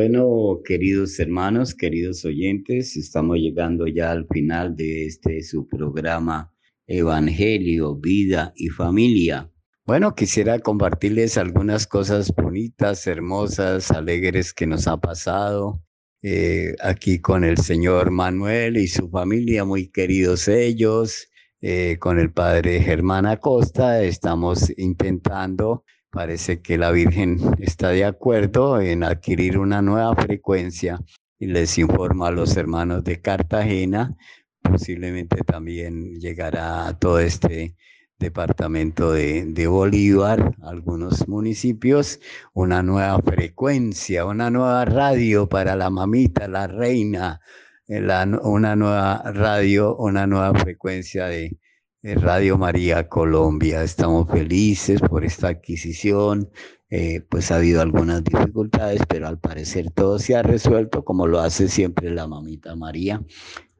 Bueno, 0.00 0.60
queridos 0.64 1.18
hermanos, 1.18 1.74
queridos 1.74 2.24
oyentes, 2.24 2.96
estamos 2.96 3.38
llegando 3.38 3.88
ya 3.88 4.12
al 4.12 4.28
final 4.28 4.76
de 4.76 5.06
este 5.06 5.42
su 5.42 5.66
programa 5.66 6.54
Evangelio, 6.86 7.96
Vida 7.96 8.52
y 8.54 8.68
Familia. 8.68 9.50
Bueno, 9.84 10.14
quisiera 10.14 10.60
compartirles 10.60 11.36
algunas 11.36 11.88
cosas 11.88 12.32
bonitas, 12.32 13.08
hermosas, 13.08 13.90
alegres 13.90 14.54
que 14.54 14.68
nos 14.68 14.86
ha 14.86 14.98
pasado 14.98 15.82
eh, 16.22 16.76
aquí 16.80 17.18
con 17.18 17.42
el 17.42 17.56
señor 17.58 18.12
Manuel 18.12 18.76
y 18.76 18.86
su 18.86 19.10
familia, 19.10 19.64
muy 19.64 19.88
queridos 19.88 20.46
ellos, 20.46 21.28
eh, 21.60 21.96
con 21.98 22.20
el 22.20 22.32
padre 22.32 22.80
Germán 22.80 23.26
Acosta. 23.26 24.00
Estamos 24.04 24.72
intentando 24.78 25.82
Parece 26.10 26.62
que 26.62 26.78
la 26.78 26.90
Virgen 26.90 27.38
está 27.58 27.90
de 27.90 28.04
acuerdo 28.04 28.80
en 28.80 29.04
adquirir 29.04 29.58
una 29.58 29.82
nueva 29.82 30.14
frecuencia 30.16 31.00
y 31.38 31.46
les 31.46 31.76
informa 31.76 32.28
a 32.28 32.30
los 32.30 32.56
hermanos 32.56 33.04
de 33.04 33.20
Cartagena. 33.20 34.16
Posiblemente 34.62 35.44
también 35.44 36.18
llegará 36.18 36.88
a 36.88 36.98
todo 36.98 37.20
este 37.20 37.76
departamento 38.18 39.12
de, 39.12 39.44
de, 39.46 39.66
Bolívar, 39.66 40.54
algunos 40.62 41.28
municipios, 41.28 42.20
una 42.54 42.82
nueva 42.82 43.20
frecuencia, 43.20 44.24
una 44.24 44.50
nueva 44.50 44.86
radio 44.86 45.46
para 45.48 45.76
la 45.76 45.90
mamita, 45.90 46.48
la 46.48 46.66
reina, 46.66 47.40
eh, 47.86 48.00
una 48.42 48.76
nueva 48.76 49.22
radio, 49.32 49.94
una 49.96 50.26
nueva 50.26 50.58
frecuencia 50.58 51.26
de, 51.26 51.58
Radio 52.02 52.56
María 52.56 53.08
Colombia. 53.08 53.82
Estamos 53.82 54.30
felices 54.30 55.00
por 55.00 55.24
esta 55.24 55.48
adquisición. 55.48 56.48
Eh, 56.90 57.22
pues 57.28 57.50
ha 57.50 57.56
habido 57.56 57.82
algunas 57.82 58.22
dificultades, 58.22 59.02
pero 59.08 59.26
al 59.26 59.38
parecer 59.40 59.90
todo 59.90 60.18
se 60.20 60.36
ha 60.36 60.42
resuelto 60.42 61.04
como 61.04 61.26
lo 61.26 61.40
hace 61.40 61.68
siempre 61.68 62.10
la 62.10 62.28
mamita 62.28 62.76
María, 62.76 63.22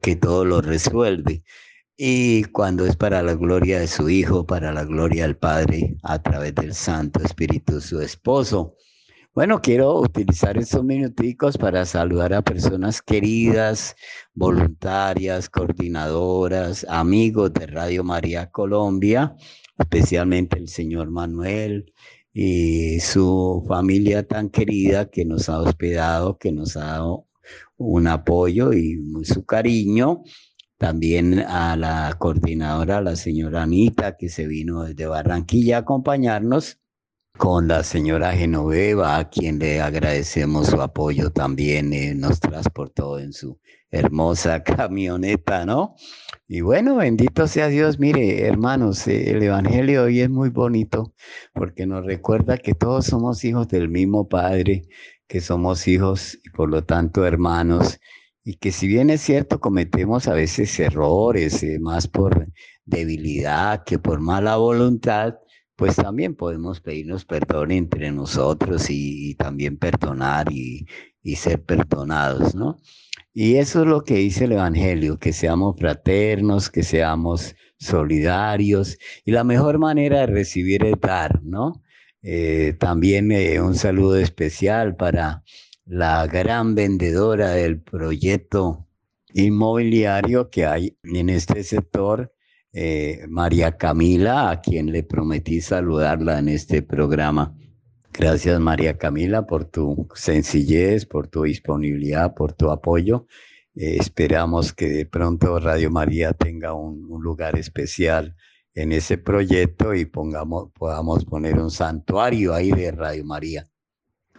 que 0.01 0.17
todo 0.17 0.43
lo 0.43 0.61
resuelve. 0.61 1.43
Y 1.95 2.43
cuando 2.45 2.85
es 2.85 2.97
para 2.97 3.23
la 3.23 3.35
gloria 3.35 3.79
de 3.79 3.87
su 3.87 4.09
Hijo, 4.09 4.45
para 4.45 4.73
la 4.73 4.83
gloria 4.83 5.23
del 5.23 5.37
Padre, 5.37 5.95
a 6.03 6.21
través 6.21 6.53
del 6.55 6.73
Santo 6.73 7.21
Espíritu, 7.23 7.79
su 7.79 8.01
esposo. 8.01 8.75
Bueno, 9.39 9.61
quiero 9.61 10.01
utilizar 10.01 10.57
estos 10.57 10.83
minuticos 10.83 11.57
para 11.57 11.85
saludar 11.85 12.33
a 12.33 12.41
personas 12.41 13.01
queridas, 13.01 13.95
voluntarias, 14.33 15.47
coordinadoras, 15.47 16.85
amigos 16.89 17.53
de 17.53 17.67
Radio 17.67 18.03
María 18.03 18.51
Colombia, 18.51 19.37
especialmente 19.77 20.57
el 20.57 20.67
señor 20.67 21.09
Manuel 21.09 21.93
y 22.33 22.99
su 22.99 23.63
familia 23.65 24.27
tan 24.27 24.49
querida 24.49 25.09
que 25.09 25.23
nos 25.23 25.47
ha 25.47 25.59
hospedado, 25.59 26.37
que 26.37 26.51
nos 26.51 26.75
ha 26.75 26.87
dado 26.87 27.29
un 27.77 28.07
apoyo 28.07 28.73
y 28.73 29.01
su 29.23 29.45
cariño. 29.45 30.21
También 30.77 31.39
a 31.39 31.77
la 31.77 32.13
coordinadora, 32.19 32.99
la 32.99 33.15
señora 33.15 33.63
Anita, 33.63 34.17
que 34.17 34.27
se 34.27 34.47
vino 34.47 34.83
desde 34.83 35.05
Barranquilla 35.05 35.77
a 35.77 35.79
acompañarnos 35.79 36.78
con 37.39 37.69
la 37.69 37.83
señora 37.85 38.33
Genoveva, 38.33 39.17
a 39.17 39.29
quien 39.29 39.59
le 39.59 39.79
agradecemos 39.79 40.67
su 40.67 40.81
apoyo 40.81 41.31
también, 41.31 41.93
eh, 41.93 42.13
nos 42.13 42.41
transportó 42.41 43.17
en 43.17 43.31
su 43.31 43.57
hermosa 43.91 44.61
camioneta, 44.63 45.65
¿no? 45.65 45.95
Y 46.49 46.59
bueno, 46.59 46.97
bendito 46.97 47.47
sea 47.47 47.69
Dios. 47.69 47.97
Mire, 47.97 48.45
hermanos, 48.45 49.07
eh, 49.07 49.31
el 49.31 49.41
Evangelio 49.41 50.03
hoy 50.03 50.19
es 50.19 50.29
muy 50.29 50.49
bonito 50.49 51.13
porque 51.53 51.85
nos 51.85 52.05
recuerda 52.05 52.57
que 52.57 52.73
todos 52.73 53.05
somos 53.05 53.45
hijos 53.45 53.69
del 53.69 53.87
mismo 53.87 54.27
Padre, 54.27 54.83
que 55.25 55.39
somos 55.39 55.87
hijos 55.87 56.37
y 56.43 56.49
por 56.49 56.69
lo 56.69 56.83
tanto 56.83 57.25
hermanos, 57.25 58.01
y 58.43 58.55
que 58.55 58.73
si 58.73 58.85
bien 58.85 59.09
es 59.09 59.21
cierto, 59.21 59.61
cometemos 59.61 60.27
a 60.27 60.33
veces 60.33 60.77
errores, 60.77 61.63
eh, 61.63 61.79
más 61.79 62.05
por 62.09 62.47
debilidad 62.83 63.85
que 63.85 63.97
por 63.97 64.19
mala 64.19 64.57
voluntad, 64.57 65.35
pues 65.79 65.95
también 65.95 66.35
podemos 66.35 66.81
pedirnos 66.81 67.23
perdón 67.23 67.71
entre 67.71 68.11
nosotros 68.11 68.87
y, 68.89 69.33
también 69.35 69.77
perdonar 69.77 70.51
y, 70.51 70.85
ser 71.37 71.63
perdonados, 71.63 72.53
¿no? 72.53 72.77
Y 73.33 73.55
eso 73.55 73.83
es 73.83 73.87
lo 73.87 74.03
que 74.03 74.15
dice 74.15 74.43
el 74.45 74.53
Evangelio, 74.53 75.19
que 75.19 75.31
seamos 75.31 75.77
fraternos, 75.79 76.69
que 76.69 76.83
seamos 76.83 77.55
solidarios 77.77 78.97
y 79.23 79.31
la 79.31 79.45
mejor 79.45 79.77
manera 79.79 80.19
de 80.21 80.27
recibir 80.27 80.83
es 80.83 80.99
dar, 80.99 81.41
¿no? 81.43 81.81
Eh, 82.23 82.75
también 82.77 83.31
eh, 83.31 83.61
un 83.61 83.75
saludo 83.75 84.17
especial 84.17 84.97
para 84.97 85.43
la 85.85 86.27
gran 86.27 86.75
vendedora 86.75 87.51
del 87.51 87.79
proyecto 87.81 88.85
inmobiliario 89.33 90.49
que 90.49 90.65
hay 90.65 90.97
en 91.03 91.29
este 91.29 91.63
sector, 91.63 92.33
eh, 92.73 93.25
María 93.27 93.77
Camila, 93.77 94.51
a 94.51 94.61
quien 94.61 94.91
le 94.91 95.03
prometí 95.03 95.61
saludarla 95.61 96.39
en 96.39 96.49
este 96.49 96.81
programa. 96.81 97.55
Gracias 98.13 98.59
María 98.59 98.97
Camila 98.97 99.45
por 99.45 99.65
tu 99.65 100.07
sencillez, 100.13 101.05
por 101.05 101.27
tu 101.27 101.43
disponibilidad, 101.43 102.33
por 102.35 102.53
tu 102.53 102.69
apoyo. 102.69 103.27
Eh, 103.75 103.97
esperamos 103.99 104.73
que 104.73 104.89
de 104.89 105.05
pronto 105.05 105.59
Radio 105.59 105.89
María 105.89 106.33
tenga 106.33 106.73
un, 106.73 107.07
lugar 107.21 107.57
especial 107.57 108.35
en 108.75 108.91
ese 108.91 109.17
proyecto 109.17 109.93
y 109.93 110.05
pongamos, 110.05 110.71
podamos 110.73 111.25
poner 111.25 111.59
un 111.59 111.71
santuario 111.71 112.53
ahí 112.53 112.71
de 112.71 112.91
Radio 112.91 113.25
María. 113.25 113.67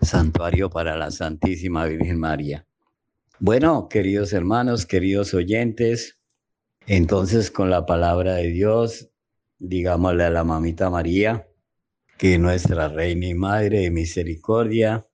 Santuario 0.02 0.70
para 0.70 0.96
la 0.96 1.10
Santísima 1.10 1.84
Virgen 1.86 2.18
María. 2.18 2.66
Bueno, 3.38 3.88
queridos 3.88 4.32
hermanos, 4.32 4.86
queridos 4.86 5.34
oyentes, 5.34 6.19
entonces, 6.92 7.52
con 7.52 7.70
la 7.70 7.86
palabra 7.86 8.34
de 8.34 8.48
Dios, 8.48 9.10
digámosle 9.60 10.24
a 10.24 10.30
la 10.30 10.42
mamita 10.42 10.90
María, 10.90 11.46
que 12.18 12.36
nuestra 12.36 12.88
reina 12.88 13.28
y 13.28 13.34
madre 13.34 13.78
de 13.78 13.92
misericordia, 13.92 15.06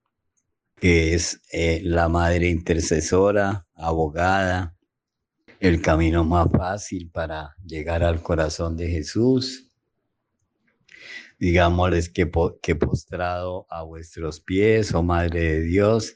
que 0.77 1.13
es 1.13 1.39
eh, 1.51 1.81
la 1.83 2.09
madre 2.09 2.49
intercesora, 2.49 3.67
abogada, 3.75 4.75
el 5.59 5.79
camino 5.79 6.23
más 6.23 6.47
fácil 6.51 7.11
para 7.11 7.55
llegar 7.63 8.01
al 8.03 8.23
corazón 8.23 8.75
de 8.75 8.89
Jesús. 8.89 9.69
Digámosles 11.37 12.09
que, 12.09 12.27
que 12.59 12.75
postrado 12.75 13.67
a 13.69 13.83
vuestros 13.83 14.39
pies, 14.39 14.95
oh 14.95 15.03
Madre 15.03 15.41
de 15.41 15.61
Dios, 15.61 16.15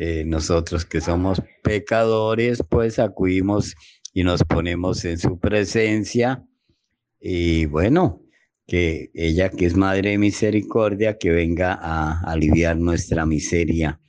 eh, 0.00 0.24
nosotros 0.24 0.84
que 0.84 1.00
somos 1.00 1.42
pecadores, 1.64 2.62
pues 2.68 3.00
acudimos 3.00 3.74
y 4.12 4.24
nos 4.24 4.44
ponemos 4.44 5.04
en 5.04 5.18
su 5.18 5.38
presencia. 5.38 6.44
Y 7.20 7.66
bueno, 7.66 8.22
que 8.66 9.10
ella 9.14 9.48
que 9.50 9.66
es 9.66 9.76
Madre 9.76 10.10
de 10.10 10.18
Misericordia, 10.18 11.18
que 11.18 11.30
venga 11.30 11.74
a 11.74 12.20
aliviar 12.30 12.76
nuestra 12.76 13.26
miseria. 13.26 14.00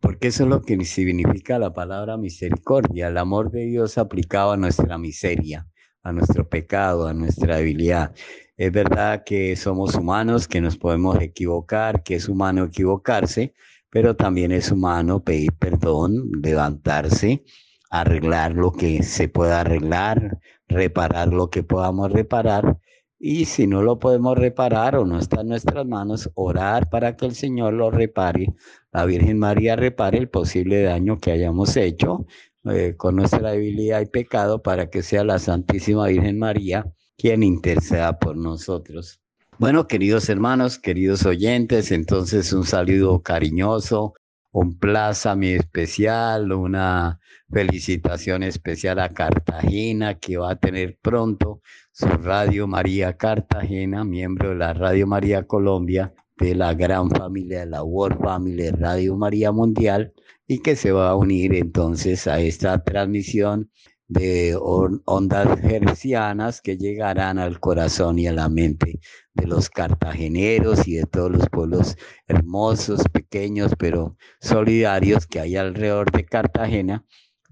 Porque 0.00 0.28
eso 0.28 0.44
es 0.44 0.48
lo 0.48 0.62
que 0.62 0.84
significa 0.84 1.58
la 1.58 1.72
palabra 1.72 2.16
misericordia, 2.16 3.08
el 3.08 3.18
amor 3.18 3.50
de 3.50 3.66
Dios 3.66 3.98
aplicado 3.98 4.52
a 4.52 4.56
nuestra 4.56 4.96
miseria, 4.98 5.66
a 6.02 6.12
nuestro 6.12 6.48
pecado, 6.48 7.08
a 7.08 7.14
nuestra 7.14 7.56
debilidad. 7.56 8.14
Es 8.56 8.72
verdad 8.72 9.24
que 9.24 9.56
somos 9.56 9.94
humanos, 9.94 10.46
que 10.46 10.60
nos 10.60 10.76
podemos 10.76 11.20
equivocar, 11.20 12.02
que 12.02 12.16
es 12.16 12.28
humano 12.28 12.64
equivocarse, 12.64 13.54
pero 13.90 14.14
también 14.14 14.52
es 14.52 14.70
humano 14.70 15.22
pedir 15.22 15.52
perdón, 15.52 16.30
levantarse 16.42 17.44
arreglar 17.90 18.52
lo 18.52 18.72
que 18.72 19.02
se 19.02 19.28
pueda 19.28 19.60
arreglar, 19.60 20.38
reparar 20.68 21.28
lo 21.28 21.50
que 21.50 21.62
podamos 21.62 22.12
reparar. 22.12 22.78
Y 23.18 23.46
si 23.46 23.66
no 23.66 23.82
lo 23.82 23.98
podemos 23.98 24.38
reparar 24.38 24.96
o 24.96 25.04
no 25.04 25.18
está 25.18 25.40
en 25.40 25.48
nuestras 25.48 25.86
manos, 25.86 26.30
orar 26.34 26.88
para 26.88 27.16
que 27.16 27.26
el 27.26 27.34
Señor 27.34 27.74
lo 27.74 27.90
repare. 27.90 28.54
La 28.92 29.04
Virgen 29.04 29.38
María 29.38 29.74
repare 29.76 30.18
el 30.18 30.28
posible 30.28 30.82
daño 30.82 31.18
que 31.18 31.32
hayamos 31.32 31.76
hecho 31.76 32.26
eh, 32.70 32.94
con 32.96 33.16
nuestra 33.16 33.50
debilidad 33.50 34.00
y 34.00 34.06
pecado 34.06 34.62
para 34.62 34.88
que 34.90 35.02
sea 35.02 35.24
la 35.24 35.38
Santísima 35.38 36.06
Virgen 36.06 36.38
María 36.38 36.86
quien 37.16 37.42
interceda 37.42 38.18
por 38.18 38.36
nosotros. 38.36 39.20
Bueno, 39.58 39.88
queridos 39.88 40.28
hermanos, 40.28 40.78
queridos 40.78 41.26
oyentes, 41.26 41.90
entonces 41.90 42.52
un 42.52 42.64
saludo 42.64 43.20
cariñoso, 43.22 44.14
un 44.52 44.78
plaza 44.78 45.34
mi 45.34 45.48
especial, 45.48 46.52
una 46.52 47.20
felicitación 47.50 48.42
especial 48.42 48.98
a 48.98 49.10
Cartagena, 49.10 50.18
que 50.18 50.36
va 50.36 50.52
a 50.52 50.56
tener 50.56 50.98
pronto 51.00 51.60
su 51.92 52.06
Radio 52.06 52.66
María 52.66 53.16
Cartagena, 53.16 54.04
miembro 54.04 54.50
de 54.50 54.56
la 54.56 54.74
Radio 54.74 55.06
María 55.06 55.46
Colombia, 55.46 56.14
de 56.36 56.54
la 56.54 56.74
gran 56.74 57.10
familia 57.10 57.60
de 57.60 57.66
la 57.66 57.82
World 57.82 58.20
Family 58.22 58.70
Radio 58.70 59.16
María 59.16 59.52
Mundial, 59.52 60.12
y 60.46 60.60
que 60.60 60.76
se 60.76 60.92
va 60.92 61.10
a 61.10 61.16
unir 61.16 61.54
entonces 61.54 62.26
a 62.26 62.40
esta 62.40 62.82
transmisión 62.82 63.70
de 64.08 64.56
ondas 64.58 65.62
hercianas 65.62 66.62
que 66.62 66.78
llegarán 66.78 67.38
al 67.38 67.60
corazón 67.60 68.18
y 68.18 68.26
a 68.26 68.32
la 68.32 68.48
mente 68.48 69.00
de 69.38 69.46
los 69.46 69.70
cartageneros 69.70 70.86
y 70.86 70.96
de 70.96 71.04
todos 71.04 71.30
los 71.30 71.48
pueblos 71.48 71.96
hermosos, 72.26 73.02
pequeños, 73.12 73.72
pero 73.78 74.16
solidarios 74.40 75.26
que 75.26 75.40
hay 75.40 75.56
alrededor 75.56 76.10
de 76.10 76.24
Cartagena, 76.24 77.04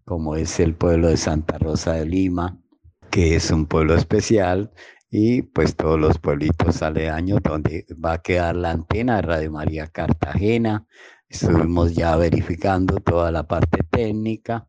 como 0.05 0.37
es 0.37 0.61
el 0.61 0.75
pueblo 0.75 1.09
de 1.09 1.17
Santa 1.17 1.59
Rosa 1.59 1.95
de 1.95 2.07
Lima, 2.07 2.61
que 3.11 3.37
es 3.37 3.51
un 3.51 3.67
pueblo 3.67 3.95
especial, 3.95 4.73
y 5.11 5.43
pues 5.43 5.77
todos 5.77 5.99
los 5.99 6.19
pueblitos 6.19 6.83
aledaños 6.83 7.41
donde 7.43 7.87
va 7.93 8.15
a 8.15 8.23
quedar 8.23 8.57
la 8.57 8.73
antena 8.73 9.17
de 9.17 9.23
Radio 9.23 9.53
María 9.53 9.87
Cartagena. 9.87 10.87
Estuvimos 11.29 11.95
ya 11.95 12.17
verificando 12.17 12.97
toda 12.97 13.31
la 13.31 13.47
parte 13.47 13.79
técnica 13.91 14.67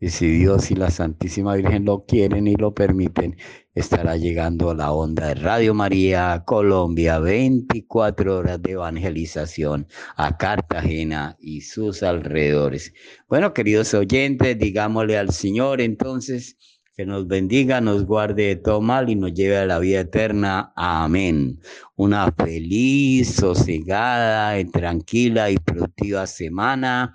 y 0.00 0.08
si 0.08 0.30
Dios 0.30 0.70
y 0.70 0.76
la 0.76 0.90
Santísima 0.90 1.54
Virgen 1.54 1.84
lo 1.84 2.06
quieren 2.06 2.46
y 2.46 2.56
lo 2.56 2.72
permiten, 2.72 3.36
estará 3.74 4.16
llegando 4.16 4.74
la 4.74 4.92
onda 4.92 5.28
de 5.28 5.34
Radio 5.34 5.74
María 5.74 6.42
Colombia, 6.44 7.20
24 7.20 8.38
horas 8.38 8.60
de 8.62 8.72
evangelización 8.72 9.86
a 10.16 10.36
Cartagena 10.36 11.36
y 11.40 11.60
sus 11.60 12.02
alrededores. 12.02 12.92
Bueno, 13.28 13.54
queridos 13.54 13.94
oyentes, 13.94 14.58
digámosle 14.58 15.16
al 15.16 15.32
Señor 15.32 15.80
entonces 15.80 16.56
que 16.96 17.06
nos 17.06 17.28
bendiga, 17.28 17.80
nos 17.80 18.04
guarde 18.04 18.46
de 18.46 18.56
todo 18.56 18.80
mal 18.80 19.08
y 19.08 19.14
nos 19.14 19.32
lleve 19.32 19.56
a 19.56 19.66
la 19.66 19.78
vida 19.78 20.00
eterna. 20.00 20.72
Amén. 20.74 21.60
Una 21.94 22.32
feliz, 22.32 23.36
sosegada, 23.36 24.52
tranquila 24.72 25.50
y 25.50 25.56
productiva 25.58 26.26
semana 26.26 27.14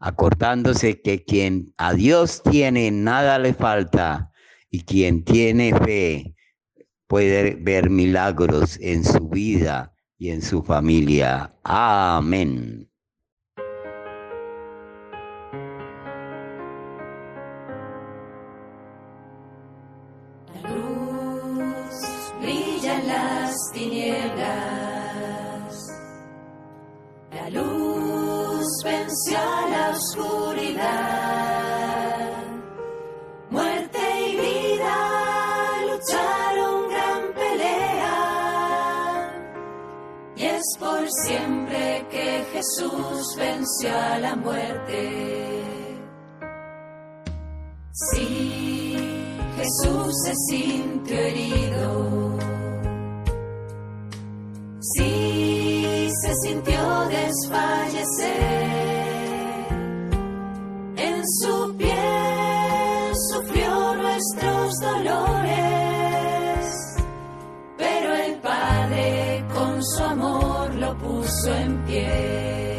acordándose 0.00 1.02
que 1.02 1.24
quien 1.24 1.74
a 1.76 1.92
Dios 1.92 2.42
tiene, 2.42 2.90
nada 2.90 3.38
le 3.38 3.52
falta, 3.52 4.29
y 4.70 4.82
quien 4.82 5.24
tiene 5.24 5.74
fe 5.74 6.34
puede 7.06 7.56
ver 7.56 7.90
milagros 7.90 8.78
en 8.80 9.04
su 9.04 9.28
vida 9.28 9.92
y 10.16 10.30
en 10.30 10.42
su 10.42 10.62
familia. 10.62 11.52
Amén. 11.64 12.88
La 20.54 20.70
luz 20.70 22.34
brilla 22.40 23.00
en 23.00 23.08
las 23.08 23.56
tinieblas. 23.72 24.50
La 27.32 27.50
luz 27.50 28.66
venció 28.84 29.38
a 29.38 29.68
la 29.68 29.90
oscuridad. 29.90 30.39
Por 40.80 41.06
siempre 41.26 42.06
que 42.10 42.44
Jesús 42.52 43.36
venció 43.36 43.90
a 43.94 44.18
la 44.18 44.34
muerte. 44.34 45.62
Sí, 47.92 48.96
Jesús 49.56 50.14
se 50.24 50.34
sintió 50.48 51.16
herido. 51.18 52.38
Sí, 54.80 56.08
se 56.22 56.34
sintió 56.48 57.08
desfallecer. 57.08 58.40
En 60.96 61.22
su 61.40 61.76
piel 61.76 63.12
sufrió 63.28 63.94
nuestros 63.96 64.74
dolores. 64.80 65.29
Pero 70.98 71.22
el 71.56 71.74
Padre 71.86 72.69